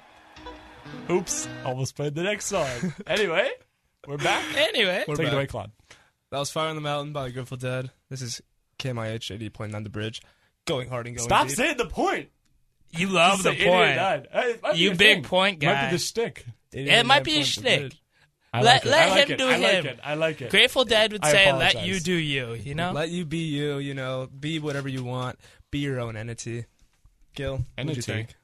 Oops, 1.09 1.47
almost 1.63 1.95
played 1.95 2.13
the 2.13 2.23
next 2.23 2.47
song. 2.47 2.67
anyway, 3.07 3.49
we're 4.05 4.17
back. 4.17 4.43
Anyway, 4.57 5.05
We're 5.07 5.15
Take 5.15 5.27
back. 5.27 5.33
it 5.33 5.35
away, 5.37 5.47
Claude. 5.47 5.71
That 6.29 6.39
was 6.39 6.51
Fire 6.51 6.67
on 6.67 6.75
the 6.75 6.81
Mountain 6.81 7.13
by 7.13 7.23
the 7.23 7.31
Grateful 7.31 7.55
Dead. 7.55 7.89
This 8.09 8.21
is 8.21 8.41
KMIH 8.79 9.39
80.9 9.51 9.81
The 9.85 9.89
Bridge. 9.89 10.21
Going 10.65 10.89
hard 10.89 11.07
and 11.07 11.15
going 11.15 11.25
Stop 11.29 11.47
deep. 11.47 11.55
saying 11.55 11.77
the 11.77 11.85
point. 11.85 12.27
you 12.89 13.07
love 13.07 13.43
the 13.43 13.51
point. 13.51 13.91
89. 13.91 14.27
Hey, 14.29 14.39
it 14.51 14.61
might 14.61 14.73
be 14.73 14.79
You 14.79 14.89
big 14.89 14.97
thing. 14.97 15.23
point 15.23 15.63
Might 15.63 15.85
be 15.89 15.95
the 15.95 15.99
stick. 15.99 16.45
It 16.73 17.05
might 17.05 17.23
be 17.23 17.37
a 17.37 17.39
89.9 17.39 17.43
The 17.43 17.45
shtick. 17.45 17.93
I 18.53 18.61
Let- 18.61 18.65
like 18.73 18.85
it. 18.85 18.89
let 18.89 18.99
I 18.99 19.09
like 19.11 19.25
him 19.27 19.31
it. 19.31 19.37
do 19.37 19.47
I 19.47 19.55
like 19.57 19.85
it. 19.85 19.99
I 20.03 20.13
like 20.15 20.41
it. 20.41 20.49
Grateful 20.51 20.83
Dead 20.83 21.13
would 21.13 21.23
I 21.23 21.31
say, 21.31 21.47
apologize. 21.47 21.75
"Let 21.75 21.85
you 21.87 21.99
do 22.01 22.13
you." 22.13 22.53
You 22.55 22.75
know. 22.75 22.91
Let 22.91 23.07
you 23.09 23.23
be 23.23 23.37
you, 23.45 23.77
you 23.77 23.93
know, 23.93 24.27
be 24.37 24.59
whatever 24.59 24.89
you 24.89 25.05
want, 25.05 25.39
be 25.71 25.79
your 25.79 26.01
own 26.01 26.17
entity. 26.17 26.65
Gil, 27.37 27.51
what 27.53 27.61
do 27.77 27.83
you 27.83 27.89
Entity. 27.89 28.01
think? 28.01 28.35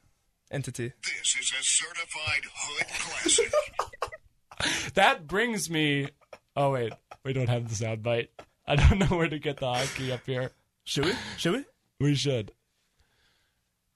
Entity. 0.52 0.92
This 1.02 1.36
is 1.40 1.52
a 1.58 1.62
certified 1.62 2.44
hood 2.54 2.86
classic. 2.88 3.52
That 4.94 5.26
brings 5.26 5.68
me. 5.68 6.08
Oh 6.54 6.70
wait, 6.70 6.92
we 7.24 7.32
don't 7.32 7.48
have 7.48 7.68
the 7.68 7.74
sound 7.74 8.04
bite. 8.04 8.30
I 8.66 8.76
don't 8.76 9.00
know 9.00 9.16
where 9.16 9.28
to 9.28 9.38
get 9.40 9.56
the 9.58 9.66
hockey 9.66 10.12
up 10.12 10.20
here. 10.24 10.52
Should 10.84 11.06
we? 11.06 11.12
Should 11.36 11.52
we? 11.54 11.64
We 11.98 12.14
should. 12.14 12.52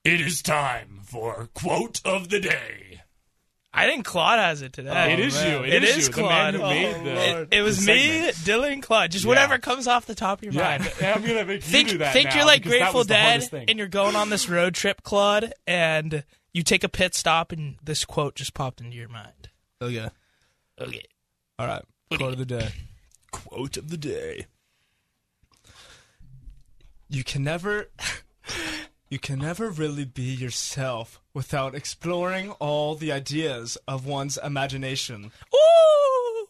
It 0.04 0.20
is 0.20 0.42
time 0.42 0.98
for 1.04 1.48
quote 1.54 2.00
of 2.04 2.28
the 2.28 2.40
day. 2.40 2.87
I 3.72 3.86
think 3.86 4.04
Claude 4.06 4.38
has 4.38 4.62
it 4.62 4.72
today. 4.72 5.12
it 5.12 5.20
is 5.20 5.34
man. 5.34 5.52
you. 5.64 5.64
It 5.72 5.84
is, 5.84 5.96
is 5.98 6.08
you. 6.08 6.14
The 6.14 6.22
man 6.22 6.54
Claude. 6.54 6.54
who 6.54 6.62
Oh, 6.62 6.70
made 6.70 7.04
the. 7.04 7.14
Lord. 7.34 7.48
It 7.54 7.60
was 7.62 7.84
the 7.84 7.92
me, 7.92 8.08
segment. 8.22 8.36
Dylan, 8.36 8.82
Claude. 8.82 9.10
Just 9.10 9.24
Yeah. 9.24 9.28
whatever 9.28 9.58
comes 9.58 9.86
off 9.86 10.06
the 10.06 10.14
top 10.14 10.38
of 10.38 10.44
your 10.44 10.52
Yeah, 10.54 10.78
mind. 10.78 10.92
I'm 11.02 11.22
gonna 11.22 11.44
make 11.44 11.62
Think, 11.62 11.88
you 11.88 11.92
do 11.92 11.98
that 11.98 12.12
think 12.12 12.30
now 12.30 12.36
you're 12.36 12.46
like 12.46 12.62
Grateful 12.62 13.04
Dead, 13.04 13.46
and 13.68 13.78
you're 13.78 13.86
going 13.88 14.16
on 14.16 14.30
this 14.30 14.48
road 14.48 14.74
trip, 14.74 15.02
Claude, 15.02 15.52
and 15.66 16.24
you 16.54 16.62
take 16.62 16.82
a 16.82 16.88
pit 16.88 17.14
stop, 17.14 17.52
and 17.52 17.76
this 17.84 18.04
quote 18.06 18.34
just 18.36 18.54
popped 18.54 18.80
into 18.80 18.96
your 18.96 19.08
mind. 19.08 19.50
Oh, 19.80 19.86
okay. 19.86 20.08
Okay. 20.80 21.02
All 21.58 21.66
right. 21.66 21.82
What 22.08 22.18
do 22.18 22.24
Quote 22.24 22.32
of 22.32 22.38
the 22.38 22.46
day. 22.46 22.68
Quote 23.30 23.76
of 23.76 23.90
the 23.90 23.98
day. 23.98 24.46
You 27.10 27.22
can 27.24 27.44
never 27.44 27.90
you 29.08 29.18
can 29.18 29.38
never 29.38 29.70
really 29.70 30.04
be 30.04 30.22
yourself 30.34 31.20
without 31.32 31.74
exploring 31.74 32.50
all 32.52 32.94
the 32.94 33.10
ideas 33.10 33.78
of 33.86 34.06
one's 34.06 34.36
imagination. 34.36 35.32
Ooh. 35.54 36.48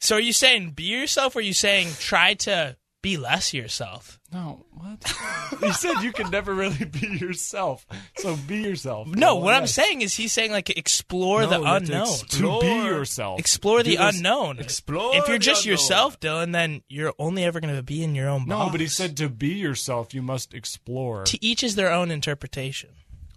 So 0.00 0.16
are 0.16 0.20
you 0.20 0.32
saying 0.32 0.70
be 0.70 0.84
yourself, 0.84 1.36
or 1.36 1.38
are 1.38 1.42
you 1.42 1.52
saying 1.52 1.88
try 1.98 2.34
to 2.34 2.76
be 3.04 3.16
less 3.16 3.54
yourself? 3.54 4.18
No, 4.32 4.64
what? 4.72 5.14
you 5.62 5.72
said 5.72 6.02
you 6.02 6.10
can 6.12 6.30
never 6.30 6.52
really 6.54 6.84
be 6.86 7.06
yourself. 7.20 7.86
So 8.16 8.34
be 8.48 8.62
yourself. 8.62 9.06
No, 9.06 9.36
Well, 9.36 9.44
what 9.44 9.54
I'm 9.54 9.66
saying 9.68 10.00
is 10.02 10.14
he's 10.14 10.32
saying 10.32 10.50
like 10.50 10.70
explore 10.70 11.42
No, 11.42 11.48
the 11.50 11.58
you 11.60 11.64
have 11.66 11.84
to 11.84 11.92
unknown. 11.92 12.08
ex- 12.08 12.20
to 12.38 12.60
be 12.60 12.66
yourself. 12.88 13.38
Explore 13.38 13.82
the 13.84 13.96
Do 13.96 14.02
unknown. 14.02 14.58
Explore 14.58 15.14
If 15.16 15.28
you're 15.28 15.38
the 15.38 15.44
just 15.44 15.64
unknown. 15.64 15.72
yourself, 15.72 16.18
Dylan, 16.20 16.52
then 16.52 16.82
you're 16.88 17.14
only 17.18 17.44
ever 17.44 17.60
going 17.60 17.76
to 17.76 17.82
be 17.82 18.02
in 18.02 18.14
your 18.14 18.28
own 18.28 18.46
box. 18.46 18.66
no, 18.66 18.72
but 18.72 18.80
he 18.80 18.86
said 18.88 19.16
to 19.18 19.28
be 19.28 19.48
yourself, 19.54 20.12
you 20.14 20.22
must 20.22 20.54
explore. 20.54 21.22
to 21.24 21.44
each 21.44 21.62
is 21.62 21.76
their 21.76 21.92
own 21.92 22.10
interpretation. 22.10 22.90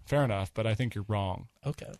Fair 0.05 0.23
enough, 0.23 0.51
but 0.53 0.65
I 0.65 0.73
think 0.73 0.95
you're 0.95 1.05
wrong. 1.07 1.47
Okay. 1.65 1.91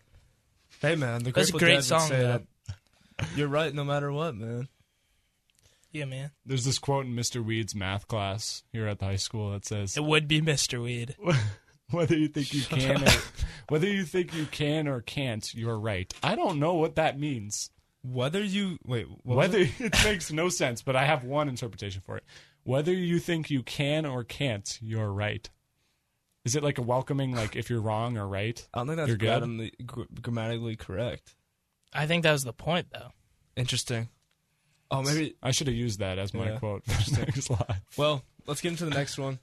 Hey 0.80 0.94
man, 0.96 1.22
the 1.24 1.30
That's 1.32 1.50
a 1.50 1.52
Grateful 1.52 1.58
great 1.60 1.68
Dead 1.68 1.76
would 1.76 1.84
song, 1.84 2.08
say 2.08 2.18
though. 2.22 2.40
that 2.68 3.26
you're 3.36 3.48
right 3.48 3.74
no 3.74 3.84
matter 3.84 4.10
what, 4.12 4.34
man. 4.34 4.68
Yeah, 5.92 6.04
man. 6.04 6.30
There's 6.44 6.64
this 6.64 6.78
quote 6.78 7.06
in 7.06 7.14
Mr. 7.14 7.44
Weed's 7.44 7.74
math 7.74 8.06
class 8.08 8.62
here 8.72 8.86
at 8.86 8.98
the 8.98 9.06
high 9.06 9.16
school 9.16 9.52
that 9.52 9.64
says, 9.64 9.96
It 9.96 10.04
would 10.04 10.28
be 10.28 10.40
Mr. 10.40 10.82
Weed. 10.82 11.16
"Whether 11.90 12.18
you 12.18 12.28
think 12.28 12.52
you 12.52 12.62
can, 12.62 13.02
or, 13.02 13.10
whether 13.68 13.86
you 13.88 14.04
think 14.04 14.34
you 14.34 14.44
can 14.44 14.86
or 14.86 15.00
can't, 15.00 15.54
you're 15.54 15.78
right." 15.78 16.12
I 16.22 16.34
don't 16.34 16.58
know 16.58 16.74
what 16.74 16.96
that 16.96 17.18
means. 17.18 17.70
Whether 18.02 18.42
you 18.42 18.78
wait, 18.84 19.06
what 19.22 19.36
Whether 19.36 19.60
it? 19.60 19.70
it 19.80 20.04
makes 20.04 20.30
no 20.30 20.50
sense, 20.50 20.82
but 20.82 20.96
I 20.96 21.06
have 21.06 21.24
one 21.24 21.48
interpretation 21.48 22.02
for 22.02 22.18
it. 22.18 22.24
Whether 22.62 22.92
you 22.92 23.18
think 23.18 23.50
you 23.50 23.62
can 23.62 24.04
or 24.04 24.22
can't, 24.24 24.78
you're 24.82 25.10
right. 25.10 25.48
Is 26.44 26.54
it 26.54 26.62
like 26.62 26.78
a 26.78 26.82
welcoming, 26.82 27.34
like 27.34 27.56
if 27.56 27.70
you're 27.70 27.80
wrong 27.80 28.16
or 28.18 28.28
right? 28.28 28.66
I 28.72 28.78
don't 28.78 28.86
think 28.86 28.96
that's 28.98 29.08
You're 29.08 29.16
good? 29.16 29.40
grammatically, 29.40 29.72
grammatically 30.20 30.76
correct. 30.76 31.34
I 31.92 32.06
think 32.06 32.22
that 32.22 32.32
was 32.32 32.44
the 32.44 32.52
point, 32.52 32.88
though. 32.92 33.08
Interesting. 33.56 34.08
Oh, 34.90 35.02
maybe. 35.02 35.36
I 35.42 35.50
should 35.50 35.66
have 35.66 35.76
used 35.76 35.98
that 36.00 36.18
as 36.18 36.32
my 36.34 36.50
Yeah. 36.50 36.58
quote 36.58 36.84
for 36.84 37.10
the 37.10 37.18
next 37.26 37.50
live. 37.50 37.80
Well, 37.96 38.22
let's 38.46 38.60
get 38.60 38.70
into 38.72 38.84
the 38.84 38.90
next 38.94 39.18
one. 39.18 39.38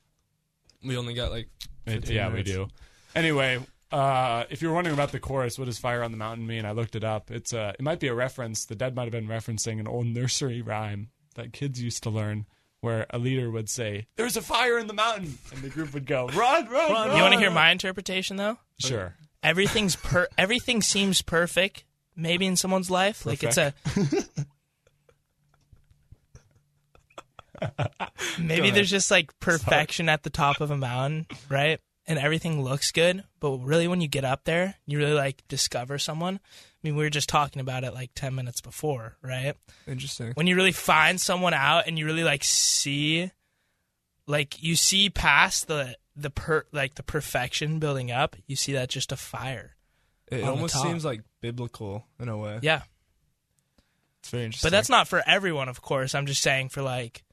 We 0.84 0.98
only 0.98 1.14
got 1.14 1.32
like. 1.32 1.50
It- 1.86 2.10
yeah, 2.10 2.30
minutes. 2.30 2.50
we 2.50 2.54
do. 2.56 2.68
Anyway, 3.16 3.60
uh, 3.92 4.46
if 4.50 4.62
you're 4.62 4.74
wondering 4.74 4.94
about 4.96 5.12
the 5.12 5.20
chorus, 5.20 5.58
what 5.60 5.66
does 5.66 5.78
"Fire 5.78 6.04
on 6.04 6.12
the 6.12 6.18
Mountain" 6.18 6.48
mean? 6.48 6.66
I 6.66 6.72
looked 6.72 6.96
it 6.96 7.04
up. 7.04 7.30
It's 7.32 7.54
uh, 7.54 7.74
it 7.78 7.82
might 7.84 8.00
be 8.00 8.08
a 8.08 8.14
reference. 8.16 8.66
The 8.66 8.76
Dead 8.76 8.96
might 8.96 9.04
have 9.04 9.12
been 9.12 9.28
referencing 9.28 9.80
an 9.80 9.88
old 9.88 10.06
nursery 10.08 10.62
rhyme 10.62 11.10
that 11.36 11.54
kids 11.54 11.82
used 11.82 12.02
to 12.04 12.10
learn, 12.10 12.46
where 12.82 13.06
a 13.12 13.18
leader 13.20 13.50
would 13.52 13.70
say, 13.70 14.08
"There's 14.16 14.36
a 14.36 14.42
fire 14.42 14.78
in 14.80 14.88
the 14.88 14.94
mountain," 14.94 15.38
and 15.54 15.62
the 15.62 15.70
group 15.70 15.94
would 15.94 16.06
go, 16.08 16.28
"Run, 16.30 16.68
run, 16.68 16.92
run!" 16.92 17.16
You 17.16 17.22
want 17.22 17.34
to 17.34 17.40
hear 17.40 17.52
my 17.52 17.70
interpretation, 17.72 18.36
though? 18.38 18.58
Sure. 18.80 19.16
Everything's 19.44 19.96
per. 19.96 20.28
everything 20.38 20.82
seems 20.82 21.22
perfect. 21.22 21.84
Maybe 22.18 22.46
in 22.48 22.56
someone's 22.58 22.90
life, 22.90 23.26
like 23.26 23.44
it's 23.44 23.58
a. 23.58 23.74
Maybe 28.40 28.70
there's 28.72 28.90
just 28.90 29.12
like 29.12 29.32
perfection 29.40 30.10
at 30.10 30.24
the 30.24 30.30
top 30.30 30.62
of 30.62 30.72
a 30.72 30.78
mountain, 30.78 31.28
right? 31.50 31.80
And 32.08 32.20
everything 32.20 32.62
looks 32.64 32.92
good, 32.92 33.24
but 33.40 33.58
really 33.58 33.88
when 33.88 34.00
you 34.02 34.08
get 34.08 34.24
up 34.26 34.44
there, 34.44 34.76
you 34.86 34.98
really 35.00 35.14
like 35.14 35.44
discover 35.48 35.98
someone. 35.98 36.36
I 36.36 36.78
mean, 36.88 36.96
we 36.96 37.04
were 37.04 37.10
just 37.10 37.30
talking 37.30 37.60
about 37.62 37.84
it 37.84 37.94
like 37.96 38.12
10 38.14 38.36
minutes 38.36 38.62
before, 38.62 39.18
right? 39.24 39.56
Interesting. 39.88 40.34
when 40.36 40.46
you 40.48 40.56
really 40.56 40.72
find 40.72 41.20
someone 41.20 41.54
out 41.56 41.88
and 41.88 41.98
you 41.98 42.06
really 42.06 42.24
like 42.24 42.44
see 42.44 43.32
like 44.28 44.62
you 44.62 44.76
see 44.76 45.10
past 45.10 45.68
the 45.68 45.96
the 46.16 46.30
per 46.30 46.66
like 46.72 46.96
the 46.96 47.04
perfection 47.04 47.78
building 47.80 48.10
up 48.12 48.36
you 48.48 48.56
see 48.56 48.74
that 48.74 48.90
just 48.90 49.12
a 49.12 49.16
fire 49.18 49.76
It 50.32 50.44
almost 50.44 50.82
seems 50.82 51.04
like 51.06 51.22
biblical 51.42 52.08
in 52.20 52.30
a 52.30 52.38
way. 52.38 52.58
yeah 52.64 52.84
It's 54.22 54.30
very 54.30 54.46
interesting. 54.46 54.68
but 54.68 54.72
that's 54.76 54.90
not 54.90 55.08
for 55.08 55.22
everyone 55.28 55.68
of 55.70 55.82
course 55.82 56.16
i'm 56.16 56.26
just 56.26 56.42
saying 56.42 56.70
for 56.70 56.82
like 56.82 57.24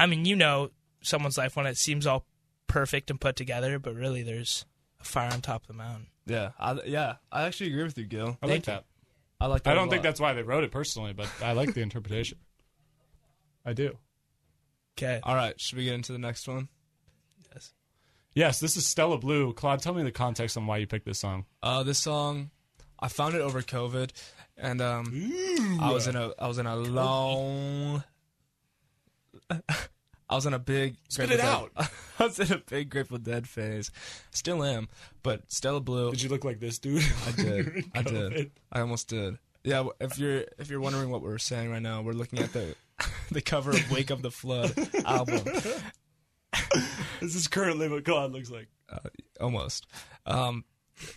i 0.00 0.06
mean 0.06 0.24
you 0.24 0.34
know 0.36 0.70
someone's 1.02 1.38
life 1.38 1.56
when 1.56 1.66
it 1.66 1.76
seems 1.76 2.06
all 2.06 2.24
perfect 2.66 3.10
and 3.10 3.20
put 3.20 3.36
together 3.36 3.78
but 3.78 3.94
really 3.94 4.22
there's 4.22 4.64
a 5.00 5.04
fire 5.04 5.30
on 5.32 5.40
top 5.40 5.62
of 5.62 5.68
the 5.68 5.74
mountain 5.74 6.06
Yeah, 6.26 6.50
I, 6.58 6.78
yeah. 6.84 7.14
I 7.32 7.42
actually 7.44 7.70
agree 7.70 7.82
with 7.84 7.96
you, 7.98 8.04
Gil. 8.04 8.36
I 8.42 8.46
like 8.46 8.64
that. 8.64 8.84
I 9.40 9.46
like. 9.46 9.62
That 9.64 9.70
I 9.70 9.74
don't 9.74 9.88
think 9.88 10.02
that's 10.02 10.20
why 10.20 10.34
they 10.34 10.42
wrote 10.42 10.62
it 10.62 10.70
personally, 10.70 11.12
but 11.14 11.28
I 11.42 11.52
like 11.52 11.72
the 11.74 11.80
interpretation. 11.88 12.38
I 13.64 13.72
do. 13.72 13.96
okay 14.96 15.20
All 15.22 15.34
right, 15.34 15.58
should 15.60 15.78
we 15.78 15.84
get 15.84 15.94
into 15.94 16.12
the 16.12 16.18
next 16.18 16.46
one? 16.46 16.68
Yes, 17.52 17.72
Yes. 18.34 18.60
this 18.60 18.76
is 18.76 18.86
Stella 18.86 19.18
Blue. 19.18 19.52
Claude, 19.54 19.80
tell 19.80 19.94
me 19.94 20.02
the 20.02 20.12
context 20.12 20.56
on 20.56 20.66
why 20.66 20.76
you 20.76 20.86
picked 20.86 21.06
this 21.06 21.18
song. 21.18 21.46
Uh, 21.62 21.82
this 21.82 21.98
song, 21.98 22.50
I 23.00 23.08
found 23.08 23.34
it 23.34 23.40
over 23.40 23.62
COVID, 23.62 24.10
and 24.58 24.80
um, 24.82 25.32
I 25.80 25.90
was 25.92 26.06
in 26.06 26.14
a 26.16 26.32
I 26.38 26.46
was 26.46 26.58
in 26.58 26.66
a 26.66 26.76
long. 26.76 28.04
I 29.50 30.34
was 30.36 30.46
in 30.46 30.54
a 30.54 30.58
big 30.60 30.96
Spit 31.08 31.28
Grateful 31.28 31.66
it 31.66 31.74
Dead- 31.76 31.88
I 32.20 32.24
was 32.24 32.38
in 32.38 32.52
a 32.52 32.58
big 32.58 32.90
Grateful 32.90 33.18
Dead 33.18 33.48
phase. 33.48 33.90
Still 34.30 34.62
am, 34.62 34.88
but 35.22 35.50
Stella 35.50 35.80
Blue. 35.80 36.10
Did 36.12 36.22
you 36.22 36.28
look 36.28 36.44
like 36.44 36.60
this, 36.60 36.78
dude? 36.78 37.02
I 37.26 37.30
did. 37.42 37.84
I 37.94 38.02
did. 38.02 38.50
I 38.72 38.80
almost 38.80 39.08
did. 39.08 39.38
Yeah. 39.64 39.86
If 40.00 40.18
you're 40.18 40.44
if 40.58 40.70
you're 40.70 40.80
wondering 40.80 41.10
what 41.10 41.22
we're 41.22 41.38
saying 41.38 41.70
right 41.70 41.82
now, 41.82 42.02
we're 42.02 42.12
looking 42.12 42.38
at 42.38 42.52
the 42.52 42.74
the 43.32 43.40
cover 43.40 43.70
of 43.70 43.90
"Wake 43.90 44.10
of 44.10 44.22
the 44.22 44.30
Flood" 44.30 44.72
album. 45.04 45.42
This 47.20 47.34
is 47.34 47.48
currently 47.48 47.88
what 47.88 48.04
God 48.04 48.32
looks 48.32 48.50
like. 48.50 48.68
almost. 49.40 49.86
Um, 50.26 50.64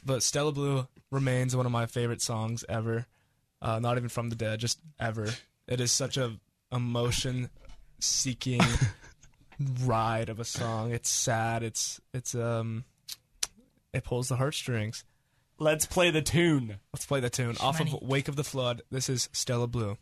but 0.06 0.24
Stella 0.24 0.52
Blue 0.52 0.88
remains 1.12 1.56
one 1.56 1.66
of 1.66 1.72
my 1.72 1.86
favorite 1.86 2.22
songs 2.22 2.66
ever. 2.68 3.06
Uh, 3.62 3.80
not 3.80 3.98
even 3.98 4.10
from 4.10 4.30
the 4.30 4.36
dead, 4.36 4.60
just 4.60 4.80
ever. 5.00 5.30
It 5.68 5.80
is 5.80 5.92
such 5.92 6.18
a 6.18 6.38
emotion 6.72 7.50
seeking 8.04 8.62
ride 9.84 10.30
of 10.30 10.40
a 10.40 10.46
song. 10.46 10.92
It's 10.92 11.10
sad. 11.10 11.64
It's 11.64 12.00
it's 12.14 12.36
um, 12.36 12.86
it 13.94 14.04
pulls 14.04 14.30
the 14.30 14.36
heartstrings. 14.36 15.04
Let's 15.60 15.86
play 15.86 16.12
the 16.12 16.22
tune. 16.22 16.80
Let's 16.94 17.06
play 17.06 17.20
the 17.20 17.30
tune 17.30 17.56
off 17.62 17.80
of 17.80 18.02
Wake 18.02 18.28
of 18.28 18.36
the 18.36 18.44
Flood. 18.44 18.82
This 18.92 19.10
is 19.10 19.30
Stella 19.32 19.68
Blue. 19.68 19.98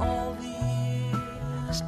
all 0.00 0.34
the 0.34 0.48
years 0.48 1.82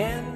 end, 0.00 0.33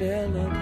Blue. 0.00 0.59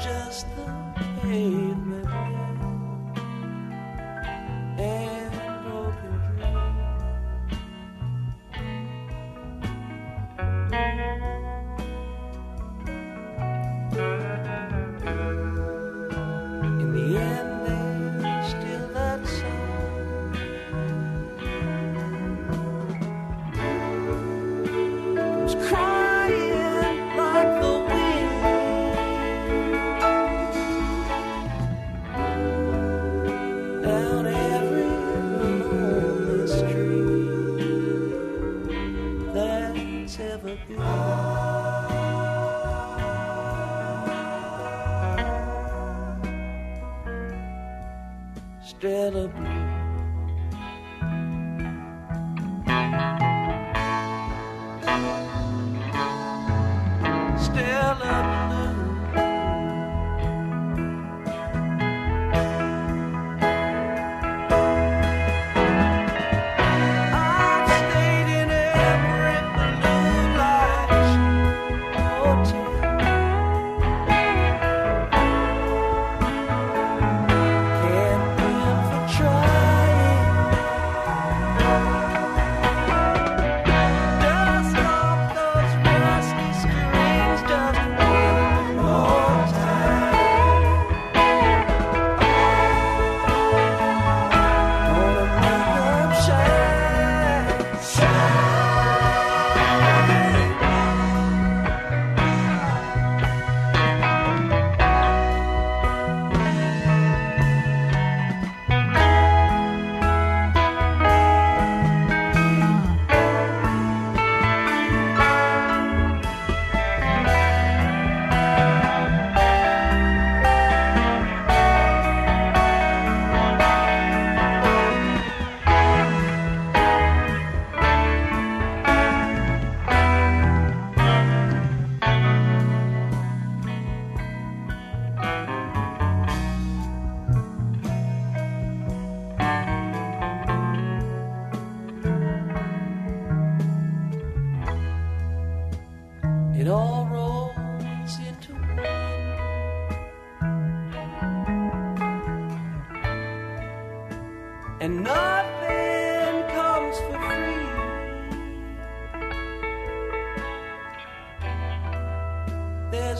Just 0.00 0.46
the 0.56 0.64
pavement 1.22 1.71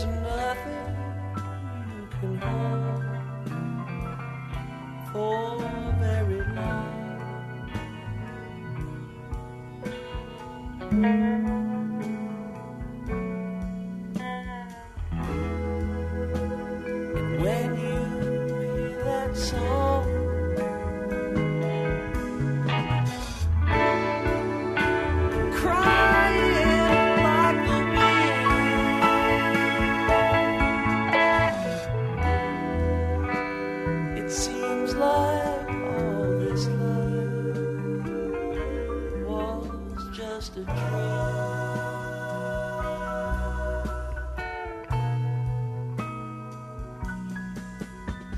nothing 0.07 0.72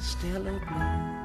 Stella 0.04 0.50
Blue. 0.50 1.23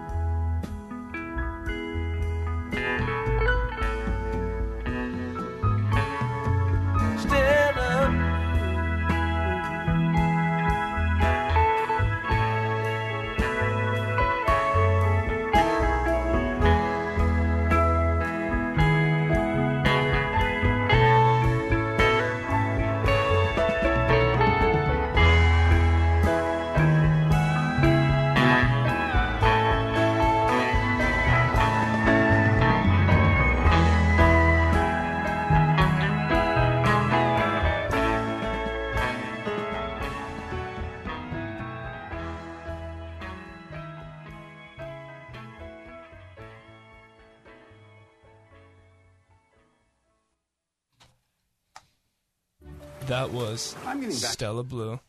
That 53.09 53.31
was 53.31 53.75
I'm 53.85 53.99
getting 54.01 54.15
back. 54.15 54.31
Stella 54.31 54.63
Blue 54.63 54.99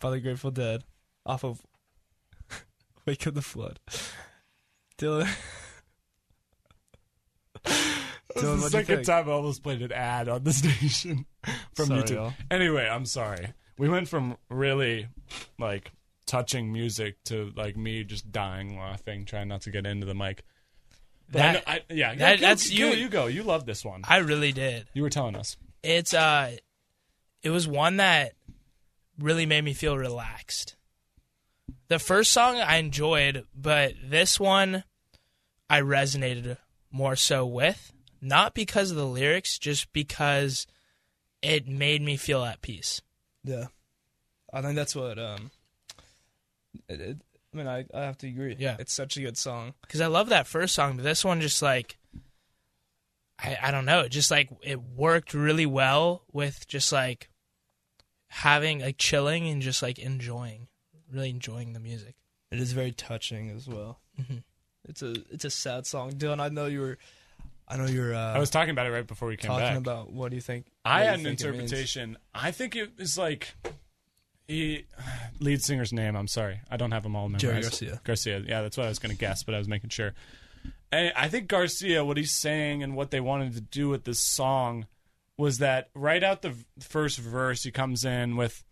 by 0.00 0.10
the 0.10 0.20
Grateful 0.20 0.50
Dead 0.50 0.84
off 1.24 1.44
of 1.44 1.60
Wake 3.06 3.26
of 3.26 3.34
the 3.34 3.42
Flood. 3.42 3.78
Dylan. 4.98 5.28
This 8.34 8.44
Dylan, 8.44 8.56
is 8.56 8.62
the 8.64 8.70
second 8.70 9.04
time 9.04 9.28
I 9.30 9.32
almost 9.32 9.62
played 9.62 9.80
an 9.80 9.92
ad 9.92 10.28
on 10.28 10.44
the 10.44 10.52
station 10.54 11.24
from 11.74 11.86
Sorry, 11.86 12.02
YouTube. 12.02 12.10
y'all. 12.10 12.32
Anyway, 12.50 12.86
I'm 12.86 13.06
sorry. 13.06 13.54
We 13.78 13.88
went 13.88 14.08
from 14.08 14.36
really 14.50 15.08
like 15.58 15.90
touching 16.26 16.70
music 16.70 17.16
to 17.26 17.50
like 17.56 17.78
me 17.78 18.04
just 18.04 18.30
dying 18.30 18.78
laughing, 18.78 19.24
trying 19.24 19.48
not 19.48 19.62
to 19.62 19.70
get 19.70 19.86
into 19.86 20.04
the 20.04 20.14
mic. 20.14 20.44
But 21.32 21.40
I 21.42 21.52
know- 21.52 21.60
I, 21.66 21.80
yeah, 21.88 22.14
that- 22.14 22.18
yeah, 22.20 22.36
Gil- 22.36 22.48
that's 22.48 22.68
Gil, 22.68 22.90
you- 22.90 23.04
You 23.04 23.08
go. 23.08 23.24
You 23.26 23.42
love 23.42 23.64
this 23.64 23.82
one. 23.86 24.02
I 24.04 24.18
really 24.18 24.52
did. 24.52 24.86
You 24.92 25.02
were 25.02 25.08
telling 25.10 25.34
us. 25.34 25.56
It's 25.86 26.12
uh 26.12 26.56
it 27.42 27.50
was 27.50 27.68
one 27.68 27.98
that 27.98 28.32
really 29.20 29.46
made 29.46 29.62
me 29.62 29.72
feel 29.72 29.96
relaxed. 29.96 30.74
The 31.86 32.00
first 32.00 32.32
song 32.32 32.56
I 32.56 32.78
enjoyed, 32.78 33.44
but 33.54 33.94
this 34.02 34.40
one 34.40 34.82
I 35.70 35.80
resonated 35.82 36.56
more 36.90 37.14
so 37.14 37.46
with, 37.46 37.92
not 38.20 38.52
because 38.52 38.90
of 38.90 38.96
the 38.96 39.06
lyrics, 39.06 39.58
just 39.58 39.92
because 39.92 40.66
it 41.40 41.68
made 41.68 42.02
me 42.02 42.16
feel 42.16 42.42
at 42.42 42.62
peace. 42.62 43.00
Yeah. 43.44 43.66
I 44.52 44.62
think 44.62 44.74
that's 44.74 44.96
what 44.96 45.20
um 45.20 45.52
it, 46.88 47.00
it, 47.00 47.16
I 47.54 47.56
mean 47.56 47.68
I, 47.68 47.84
I 47.94 48.00
have 48.00 48.18
to 48.18 48.28
agree. 48.28 48.56
Yeah. 48.58 48.76
It's 48.80 48.92
such 48.92 49.16
a 49.16 49.20
good 49.20 49.38
song. 49.38 49.74
Cuz 49.88 50.00
I 50.00 50.08
love 50.08 50.30
that 50.30 50.48
first 50.48 50.74
song, 50.74 50.96
but 50.96 51.04
this 51.04 51.24
one 51.24 51.40
just 51.40 51.62
like 51.62 51.96
I 53.38 53.56
I 53.64 53.70
don't 53.70 53.84
know, 53.84 54.00
it 54.00 54.08
just 54.10 54.30
like 54.30 54.48
it 54.62 54.80
worked 54.80 55.34
really 55.34 55.66
well 55.66 56.22
with 56.32 56.66
just 56.68 56.92
like 56.92 57.28
having 58.28 58.80
like 58.80 58.98
chilling 58.98 59.46
and 59.48 59.62
just 59.62 59.82
like 59.82 59.98
enjoying, 59.98 60.68
really 61.12 61.30
enjoying 61.30 61.72
the 61.72 61.80
music. 61.80 62.14
It 62.50 62.58
is 62.60 62.72
very 62.72 62.92
touching 62.92 63.50
as 63.50 63.66
well. 63.68 64.00
Mhm. 64.20 64.42
It's 64.88 65.02
a 65.02 65.14
it's 65.30 65.44
a 65.44 65.50
sad 65.50 65.86
song. 65.86 66.12
Dylan, 66.12 66.40
I 66.40 66.48
know 66.48 66.66
you 66.66 66.80
were 66.80 66.98
I 67.68 67.76
know 67.76 67.86
you're 67.86 68.14
uh 68.14 68.34
I 68.34 68.38
was 68.38 68.50
talking 68.50 68.70
about 68.70 68.86
it 68.86 68.90
right 68.90 69.06
before 69.06 69.28
we 69.28 69.36
came 69.36 69.48
talking 69.50 69.66
back. 69.66 69.76
about 69.78 70.12
what 70.12 70.30
do 70.30 70.36
you 70.36 70.42
think 70.42 70.66
I 70.84 71.02
had 71.04 71.18
an 71.18 71.24
think 71.24 71.40
it 71.40 71.44
means. 71.44 71.62
interpretation. 71.72 72.16
I 72.34 72.50
think 72.52 72.76
it 72.76 72.96
was 72.98 73.18
like 73.18 73.54
he 74.46 74.84
lead 75.40 75.60
singer's 75.62 75.92
name. 75.92 76.14
I'm 76.14 76.28
sorry, 76.28 76.60
I 76.70 76.76
don't 76.76 76.92
have 76.92 77.02
them 77.02 77.16
all 77.16 77.28
memorized. 77.28 77.40
Jerry 77.40 77.62
Garcia. 77.62 78.00
Garcia. 78.04 78.38
Yeah, 78.46 78.62
that's 78.62 78.76
what 78.76 78.86
I 78.86 78.88
was 78.88 79.00
going 79.00 79.10
to 79.10 79.18
guess, 79.18 79.42
but 79.42 79.54
I 79.56 79.58
was 79.58 79.66
making 79.66 79.90
sure. 79.90 80.14
And 80.92 81.12
I 81.16 81.28
think 81.28 81.48
Garcia, 81.48 82.04
what 82.04 82.16
he's 82.16 82.32
saying 82.32 82.82
and 82.82 82.94
what 82.94 83.10
they 83.10 83.20
wanted 83.20 83.54
to 83.54 83.60
do 83.60 83.88
with 83.88 84.04
this 84.04 84.20
song 84.20 84.86
was 85.36 85.58
that 85.58 85.90
right 85.94 86.22
out 86.22 86.42
the 86.42 86.54
first 86.80 87.18
verse, 87.18 87.64
he 87.64 87.70
comes 87.70 88.04
in 88.04 88.36
with 88.36 88.64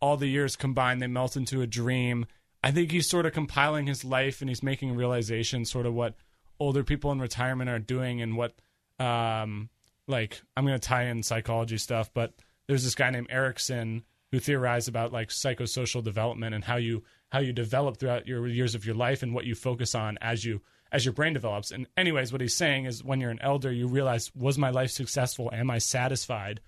all 0.00 0.16
the 0.16 0.26
years 0.26 0.56
combined, 0.56 1.00
they 1.00 1.06
melt 1.06 1.36
into 1.36 1.60
a 1.60 1.66
dream. 1.66 2.26
I 2.62 2.70
think 2.70 2.90
he's 2.90 3.08
sort 3.08 3.26
of 3.26 3.32
compiling 3.32 3.86
his 3.86 4.04
life 4.04 4.40
and 4.40 4.48
he's 4.48 4.62
making 4.62 4.96
realization, 4.96 5.64
sort 5.64 5.86
of 5.86 5.94
what 5.94 6.14
older 6.58 6.82
people 6.82 7.12
in 7.12 7.20
retirement 7.20 7.70
are 7.70 7.78
doing 7.78 8.20
and 8.20 8.36
what, 8.36 8.54
um, 8.98 9.68
like, 10.08 10.40
I'm 10.56 10.66
going 10.66 10.78
to 10.78 10.88
tie 10.88 11.04
in 11.04 11.22
psychology 11.22 11.78
stuff, 11.78 12.10
but 12.12 12.34
there's 12.66 12.84
this 12.84 12.94
guy 12.94 13.10
named 13.10 13.28
Erikson 13.30 14.02
who 14.30 14.38
theorized 14.38 14.88
about 14.88 15.12
like 15.12 15.28
psychosocial 15.28 16.02
development 16.02 16.54
and 16.54 16.64
how 16.64 16.76
you 16.76 17.02
how 17.30 17.40
you 17.40 17.52
develop 17.52 17.98
throughout 17.98 18.26
your 18.26 18.46
years 18.46 18.74
of 18.74 18.86
your 18.86 18.94
life 18.94 19.22
and 19.22 19.34
what 19.34 19.44
you 19.44 19.54
focus 19.54 19.94
on 19.94 20.16
as 20.20 20.44
you 20.44 20.62
as 20.92 21.04
your 21.04 21.12
brain 21.14 21.32
develops. 21.34 21.70
And 21.70 21.86
anyways, 21.96 22.32
what 22.32 22.40
he's 22.40 22.54
saying 22.56 22.86
is 22.86 23.04
when 23.04 23.20
you're 23.20 23.30
an 23.30 23.42
elder, 23.42 23.70
you 23.72 23.86
realize 23.88 24.30
was 24.34 24.56
my 24.58 24.70
life 24.70 24.90
successful? 24.90 25.50
Am 25.52 25.70
I 25.70 25.78
satisfied? 25.78 26.60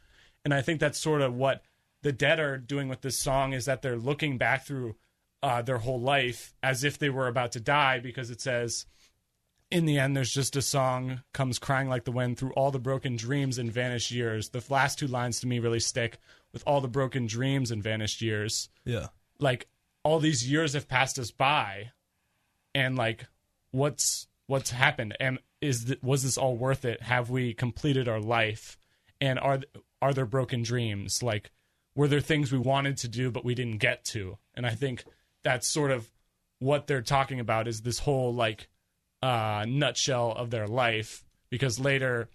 And 0.44 0.52
I 0.54 0.62
think 0.62 0.80
that's 0.80 0.98
sort 0.98 1.22
of 1.22 1.34
what 1.34 1.62
the 2.02 2.12
dead 2.12 2.40
are 2.40 2.56
doing 2.58 2.88
with 2.88 3.02
this 3.02 3.18
song 3.18 3.52
is 3.52 3.66
that 3.66 3.82
they're 3.82 3.96
looking 3.98 4.38
back 4.38 4.64
through 4.66 4.96
uh, 5.42 5.62
their 5.62 5.78
whole 5.78 6.00
life 6.00 6.54
as 6.62 6.84
if 6.84 6.98
they 6.98 7.10
were 7.10 7.28
about 7.28 7.52
to 7.52 7.60
die 7.60 7.98
because 7.98 8.30
it 8.30 8.40
says 8.40 8.84
in 9.70 9.86
the 9.86 9.98
end 9.98 10.16
there's 10.16 10.32
just 10.32 10.56
a 10.56 10.62
song 10.62 11.22
comes 11.32 11.58
crying 11.58 11.88
like 11.88 12.04
the 12.04 12.12
wind 12.12 12.36
through 12.38 12.52
all 12.52 12.70
the 12.70 12.78
broken 12.78 13.16
dreams 13.16 13.56
and 13.56 13.72
vanished 13.72 14.10
years 14.10 14.48
the 14.50 14.62
last 14.68 14.98
two 14.98 15.06
lines 15.06 15.40
to 15.40 15.46
me 15.46 15.58
really 15.58 15.80
stick 15.80 16.18
with 16.52 16.62
all 16.66 16.80
the 16.82 16.88
broken 16.88 17.26
dreams 17.26 17.70
and 17.70 17.82
vanished 17.82 18.20
years 18.20 18.68
Yeah. 18.84 19.06
like 19.38 19.66
all 20.02 20.18
these 20.18 20.50
years 20.50 20.74
have 20.74 20.88
passed 20.88 21.18
us 21.18 21.30
by 21.30 21.90
and 22.74 22.96
like 22.96 23.26
what's 23.70 24.26
what's 24.46 24.70
happened? 24.70 25.16
And 25.20 25.38
is 25.60 25.84
th- 25.84 26.02
was 26.02 26.22
this 26.22 26.36
all 26.36 26.56
worth 26.56 26.84
it? 26.84 27.02
Have 27.02 27.30
we 27.30 27.54
completed 27.54 28.08
our 28.08 28.20
life? 28.20 28.76
And 29.20 29.38
are 29.38 29.58
th- 29.58 29.84
are 30.02 30.12
there 30.12 30.26
broken 30.26 30.62
dreams? 30.62 31.22
Like 31.22 31.50
were 31.94 32.08
there 32.08 32.20
things 32.20 32.52
we 32.52 32.58
wanted 32.58 32.96
to 32.98 33.08
do 33.08 33.30
but 33.30 33.44
we 33.44 33.54
didn't 33.54 33.78
get 33.78 34.04
to? 34.04 34.38
And 34.54 34.66
i 34.66 34.70
think 34.70 35.04
that's 35.42 35.66
sort 35.66 35.90
of 35.90 36.10
what 36.58 36.86
they're 36.86 37.02
talking 37.02 37.40
about 37.40 37.66
is 37.66 37.82
this 37.82 38.00
whole 38.00 38.34
like 38.34 38.68
uh 39.22 39.64
nutshell 39.68 40.32
of 40.32 40.50
their 40.50 40.66
life. 40.66 41.24
Because 41.50 41.78
later 41.78 42.28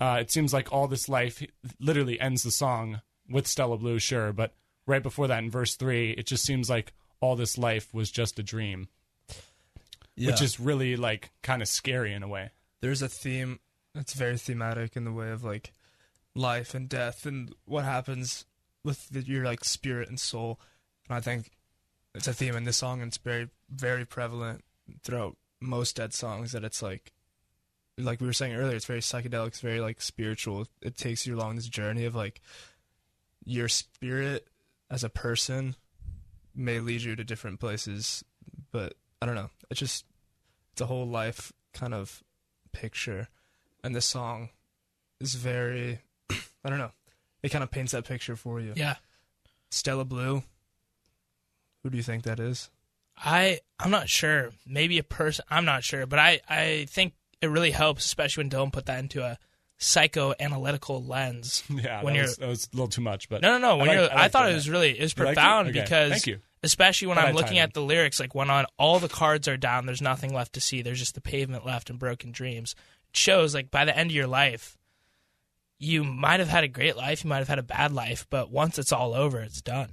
uh 0.00 0.18
it 0.20 0.30
seems 0.30 0.52
like 0.52 0.72
all 0.72 0.88
this 0.88 1.08
life 1.08 1.42
literally 1.78 2.20
ends 2.20 2.42
the 2.42 2.50
song 2.50 3.00
with 3.28 3.46
stella 3.46 3.76
blue 3.76 3.98
sure. 3.98 4.32
But 4.32 4.54
right 4.86 5.02
before 5.02 5.28
that 5.28 5.42
in 5.42 5.50
verse 5.50 5.76
3 5.76 6.12
it 6.12 6.26
just 6.26 6.44
seems 6.44 6.68
like 6.70 6.92
all 7.20 7.36
this 7.36 7.58
life 7.58 7.92
was 7.92 8.10
just 8.10 8.38
a 8.38 8.42
dream 8.42 8.88
Yeah. 10.20 10.32
which 10.32 10.42
is 10.42 10.60
really 10.60 10.96
like 10.96 11.30
kind 11.42 11.62
of 11.62 11.68
scary 11.68 12.12
in 12.12 12.22
a 12.22 12.28
way. 12.28 12.50
There's 12.82 13.00
a 13.00 13.08
theme 13.08 13.58
that's 13.94 14.12
very 14.12 14.36
thematic 14.36 14.94
in 14.94 15.04
the 15.04 15.12
way 15.12 15.30
of 15.30 15.42
like 15.42 15.72
life 16.34 16.74
and 16.74 16.88
death 16.88 17.24
and 17.24 17.54
what 17.64 17.84
happens 17.84 18.44
with 18.84 19.08
the, 19.08 19.22
your 19.22 19.44
like 19.44 19.64
spirit 19.64 20.08
and 20.08 20.20
soul. 20.20 20.60
And 21.08 21.16
i 21.16 21.20
think 21.20 21.50
it's 22.14 22.28
a 22.28 22.34
theme 22.34 22.54
in 22.54 22.64
this 22.64 22.76
song 22.76 23.00
and 23.00 23.08
it's 23.08 23.16
very 23.16 23.48
very 23.70 24.04
prevalent 24.04 24.62
throughout 25.02 25.36
most 25.60 25.96
dead 25.96 26.12
songs 26.12 26.52
that 26.52 26.64
it's 26.64 26.82
like 26.82 27.12
like 27.96 28.20
we 28.20 28.26
were 28.26 28.32
saying 28.32 28.54
earlier 28.54 28.76
it's 28.76 28.84
very 28.84 29.00
psychedelic 29.00 29.48
it's 29.48 29.60
very 29.60 29.80
like 29.80 30.02
spiritual. 30.02 30.66
It 30.82 30.96
takes 30.96 31.26
you 31.26 31.36
along 31.36 31.56
this 31.56 31.68
journey 31.68 32.04
of 32.04 32.14
like 32.14 32.42
your 33.44 33.68
spirit 33.68 34.48
as 34.90 35.02
a 35.02 35.08
person 35.08 35.76
may 36.54 36.78
lead 36.78 37.00
you 37.00 37.16
to 37.16 37.24
different 37.24 37.58
places 37.58 38.22
but 38.70 38.94
i 39.22 39.26
don't 39.26 39.34
know. 39.34 39.50
It's 39.70 39.80
just 39.80 40.04
it's 40.72 40.80
a 40.80 40.86
whole 40.86 41.06
life 41.06 41.52
kind 41.72 41.94
of 41.94 42.22
picture 42.72 43.28
and 43.84 43.94
this 43.94 44.06
song 44.06 44.50
is 45.20 45.34
very 45.34 46.00
i 46.64 46.68
don't 46.70 46.78
know 46.78 46.92
it 47.42 47.48
kind 47.50 47.64
of 47.64 47.70
paints 47.70 47.92
that 47.92 48.04
picture 48.04 48.36
for 48.36 48.60
you 48.60 48.72
Yeah. 48.76 48.96
stella 49.70 50.04
blue 50.04 50.42
who 51.82 51.90
do 51.90 51.96
you 51.96 52.02
think 52.02 52.24
that 52.24 52.38
is 52.40 52.70
I 53.22 53.60
I'm 53.78 53.90
not 53.90 54.08
sure. 54.08 54.48
Maybe 54.66 54.96
a 54.96 55.02
person. 55.02 55.44
I'm 55.50 55.66
not 55.66 55.84
sure, 55.84 56.06
but 56.06 56.18
I 56.18 56.40
I 56.48 56.86
think 56.88 57.12
it 57.42 57.48
really 57.48 57.70
helps, 57.70 58.06
especially 58.06 58.44
when 58.44 58.50
Dylan 58.50 58.72
put 58.72 58.86
that 58.86 58.98
into 58.98 59.22
a 59.22 59.36
psychoanalytical 59.78 61.06
lens. 61.06 61.62
yeah 61.70 62.02
When 62.02 62.14
that, 62.14 62.18
you're- 62.18 62.26
was, 62.28 62.36
that 62.36 62.48
was 62.48 62.68
a 62.72 62.76
little 62.76 62.88
too 62.88 63.02
much 63.02 63.28
but 63.28 63.42
No, 63.42 63.52
no, 63.52 63.58
no. 63.58 63.76
When 63.76 63.90
I 63.90 63.92
like- 64.00 64.10
you're, 64.10 64.18
I 64.18 64.24
I, 64.24 64.28
thought 64.28 64.44
that. 64.44 64.52
it 64.52 64.54
was 64.54 64.68
really 64.70 64.98
it 64.98 65.02
was 65.02 65.14
You 65.16 65.24
liked 65.24 65.32
it? 65.32 65.40
profound 65.40 65.68
Okay. 65.68 65.80
because 65.82 66.10
Thank 66.12 66.26
you. 66.28 66.38
Especially 66.62 67.08
when 67.08 67.16
Thought 67.16 67.24
I'm 67.26 67.28
I'd 67.30 67.34
looking 67.36 67.58
at 67.58 67.72
the 67.74 67.82
lyrics, 67.82 68.20
like 68.20 68.34
when 68.34 68.50
on 68.50 68.66
all 68.78 68.98
the 68.98 69.08
cards 69.08 69.48
are 69.48 69.56
down, 69.56 69.86
there's 69.86 70.02
nothing 70.02 70.34
left 70.34 70.52
to 70.54 70.60
see. 70.60 70.82
There's 70.82 70.98
just 70.98 71.14
the 71.14 71.20
pavement 71.20 71.64
left 71.64 71.90
and 71.90 71.98
broken 71.98 72.32
dreams. 72.32 72.74
It 73.10 73.16
shows 73.16 73.54
like 73.54 73.70
by 73.70 73.84
the 73.84 73.96
end 73.96 74.10
of 74.10 74.16
your 74.16 74.26
life, 74.26 74.76
you 75.78 76.04
might 76.04 76.40
have 76.40 76.48
had 76.50 76.64
a 76.64 76.68
great 76.68 76.96
life, 76.96 77.24
you 77.24 77.28
might 77.30 77.38
have 77.38 77.48
had 77.48 77.58
a 77.58 77.62
bad 77.62 77.92
life, 77.92 78.26
but 78.28 78.50
once 78.50 78.78
it's 78.78 78.92
all 78.92 79.14
over, 79.14 79.40
it's 79.40 79.62
done. 79.62 79.92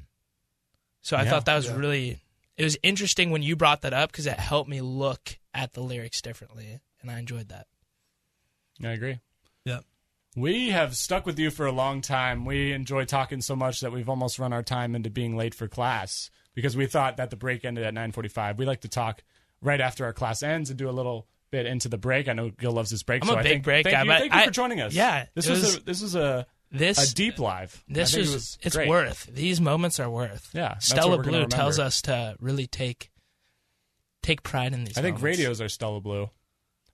So 1.01 1.15
I 1.15 1.23
Yeah. 1.23 1.29
thought 1.29 1.45
that 1.45 1.55
was 1.55 1.67
Yeah. 1.67 1.75
really 1.75 2.19
it 2.57 2.63
was 2.63 2.75
interesting 2.81 3.29
when 3.29 3.43
you 3.43 3.55
brought 3.55 3.83
that 3.83 3.93
up 3.93 4.11
because 4.11 4.25
it 4.25 4.39
helped 4.39 4.67
me 4.67 4.81
look 4.81 5.37
at 5.53 5.73
the 5.73 5.81
lyrics 5.81 6.23
differently, 6.23 6.79
and 7.01 7.11
I 7.11 7.19
enjoyed 7.19 7.49
that. 7.49 7.67
I 8.83 8.89
agree. 8.89 9.19
Yeah. 9.63 9.81
We 10.35 10.69
have 10.69 10.97
stuck 10.97 11.27
with 11.27 11.37
you 11.37 11.51
for 11.51 11.67
a 11.67 11.71
long 11.71 12.01
time. 12.01 12.45
We 12.45 12.71
enjoy 12.71 13.05
talking 13.05 13.41
so 13.41 13.55
much 13.55 13.79
that 13.81 13.91
we've 13.91 14.09
almost 14.09 14.39
run 14.39 14.53
our 14.53 14.63
time 14.63 14.95
into 14.95 15.09
being 15.11 15.37
late 15.37 15.53
for 15.53 15.67
class 15.67 16.31
because 16.57 16.75
we 16.75 16.87
thought 16.87 17.17
that 17.17 17.29
the 17.29 17.35
break 17.35 17.63
ended 17.63 17.83
at 17.85 17.93
9:45. 17.93 18.57
We 18.57 18.65
like 18.65 18.81
to 18.81 18.87
talk 18.89 19.21
right 19.61 19.79
after 19.79 20.05
our 20.05 20.11
class 20.13 20.41
ends 20.41 20.71
and 20.71 20.77
do 20.79 20.89
a 20.89 20.91
little 20.91 21.27
bit 21.51 21.67
into 21.67 21.87
the 21.87 21.99
break. 21.99 22.27
I 22.27 22.33
know 22.33 22.49
Gil 22.49 22.71
loves 22.71 22.89
his 22.89 23.03
break. 23.03 23.21
I'm 23.21 23.27
so 23.27 23.35
a 23.35 23.37
I 23.37 23.43
big 23.43 23.51
think, 23.51 23.63
break 23.63 23.83
thank 23.85 23.95
guy, 23.95 24.03
You, 24.03 24.19
thank 24.21 24.33
you 24.33 24.39
I- 24.39 24.45
for 24.45 24.51
joining 24.51 24.81
us. 24.81 24.93
yeah, 24.95 25.27
this 25.35 25.47
was, 25.47 25.61
was- 25.61 25.75
a 25.77 25.79
this 25.81 26.01
was 26.01 26.15
a 26.15 26.47
This 26.71 27.11
a 27.11 27.15
deep 27.15 27.37
live. 27.37 27.83
This 27.87 28.15
is 28.15 28.29
it 28.31 28.33
was 28.33 28.57
it's 28.63 28.75
great. 28.75 28.89
worth. 28.89 29.27
These 29.31 29.61
moments 29.61 29.99
are 29.99 30.09
worth. 30.09 30.49
Yeah, 30.53 30.79
Stella 30.79 31.11
what 31.11 31.19
we're 31.19 31.23
gonna 31.25 31.37
Blue 31.47 31.47
tells 31.57 31.77
us 31.77 32.01
to 32.03 32.35
really 32.39 32.65
take 32.65 33.11
take 34.23 34.41
pride 34.43 34.73
in 34.73 34.83
these. 34.83 34.97
I 34.97 35.01
think 35.01 35.21
radios 35.21 35.61
are 35.61 35.69
Stella 35.69 36.01
Blue. 36.01 36.29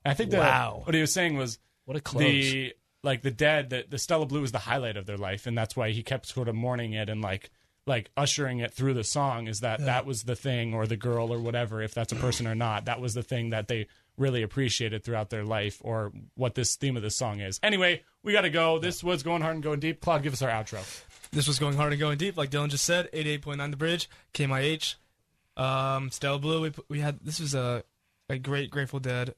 I 0.06 0.13
think 0.13 0.32
that 0.32 0.39
Wow. 0.39 0.82
what 0.84 0.93
he 0.93 1.02
was 1.02 1.13
saying 1.13 1.38
was 1.38 1.58
What 1.86 1.95
a 1.97 2.02
close. 2.02 2.21
the 2.21 2.73
like 3.02 3.21
the 3.21 3.32
dead 3.32 3.69
the, 3.69 3.86
the 3.89 3.97
Stella 3.97 4.26
Blue 4.26 4.41
was 4.41 4.52
the 4.52 4.60
highlight 4.60 4.97
of 4.97 5.06
their 5.06 5.17
life, 5.17 5.47
and 5.47 5.58
that's 5.58 5.76
why 5.76 5.91
he 5.91 6.04
kept 6.04 6.26
sort 6.28 6.47
of 6.47 6.56
mourning 6.56 6.93
it 6.93 7.10
and 7.10 7.21
like 7.21 7.49
like 7.86 8.10
ushering 8.15 8.60
it 8.60 8.74
through 8.74 8.93
the 8.93 9.04
song. 9.04 9.48
Is 9.48 9.60
that 9.62 9.80
that 9.86 10.06
was 10.06 10.24
the 10.24 10.36
thing, 10.36 10.74
or 10.74 10.88
the 10.88 10.98
girl, 10.98 11.34
or 11.34 11.39
whatever, 11.39 11.82
if 11.82 11.93
that's 11.93 12.12
a 12.12 12.17
person 12.17 12.48
or 12.48 12.56
not, 12.56 12.86
that 12.86 13.02
was 13.02 13.13
the 13.13 13.24
thing 13.24 13.50
that 13.52 13.67
they 13.67 13.88
really 14.17 14.43
appreciated 14.43 15.04
throughout 15.04 15.30
their 15.30 15.43
life, 15.43 15.82
or 15.84 16.12
what 16.36 16.56
this 16.56 16.76
theme 16.76 16.96
of 16.96 17.04
this 17.04 17.15
song 17.15 17.39
is. 17.39 17.60
Anyway, 17.63 18.04
we 18.24 18.32
got 18.32 18.41
to 18.41 18.50
go. 18.50 18.80
This 18.80 19.04
was 19.04 19.24
going 19.24 19.41
hard 19.41 19.56
and 19.56 19.63
going 19.63 19.80
deep. 19.80 20.02
Claude, 20.02 20.24
give 20.24 20.34
us 20.34 20.41
our 20.41 20.52
outro. 20.52 20.84
This 21.32 21.48
was 21.48 21.58
going 21.58 21.76
hard 21.76 21.91
and 21.93 22.00
going 22.00 22.17
deep, 22.17 22.38
like 22.38 22.52
Dylan 22.52 22.69
just 22.69 22.86
said. 22.86 23.10
88.9 23.12 23.72
The 23.72 23.78
Bridge, 23.78 24.10
KMIH, 24.36 24.96
um, 25.58 26.12
Stella 26.12 26.38
Blue. 26.38 26.62
We, 26.62 26.72
we 26.89 27.00
had 27.00 27.19
this 27.24 27.39
was 27.39 27.56
a 27.56 27.84
a 28.30 28.38
great 28.38 28.69
Grateful 28.69 29.00
Dead 29.00 29.36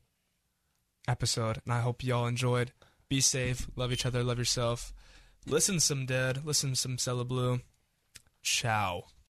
episode, 1.07 1.61
and 1.63 1.73
I 1.73 1.81
hope 1.81 2.03
y'all 2.03 2.27
enjoyed. 2.27 2.71
Be 3.09 3.21
safe, 3.21 3.67
love 3.75 3.91
each 3.91 4.05
other, 4.05 4.23
love 4.23 4.37
yourself. 4.37 4.93
Listen 5.45 5.75
to 5.75 5.81
some 5.81 6.05
Dead, 6.05 6.45
listen 6.45 6.71
to 6.71 6.75
some 6.75 6.97
Stella 6.97 7.23
Blue. 7.25 7.61
Ciao. 8.45 9.14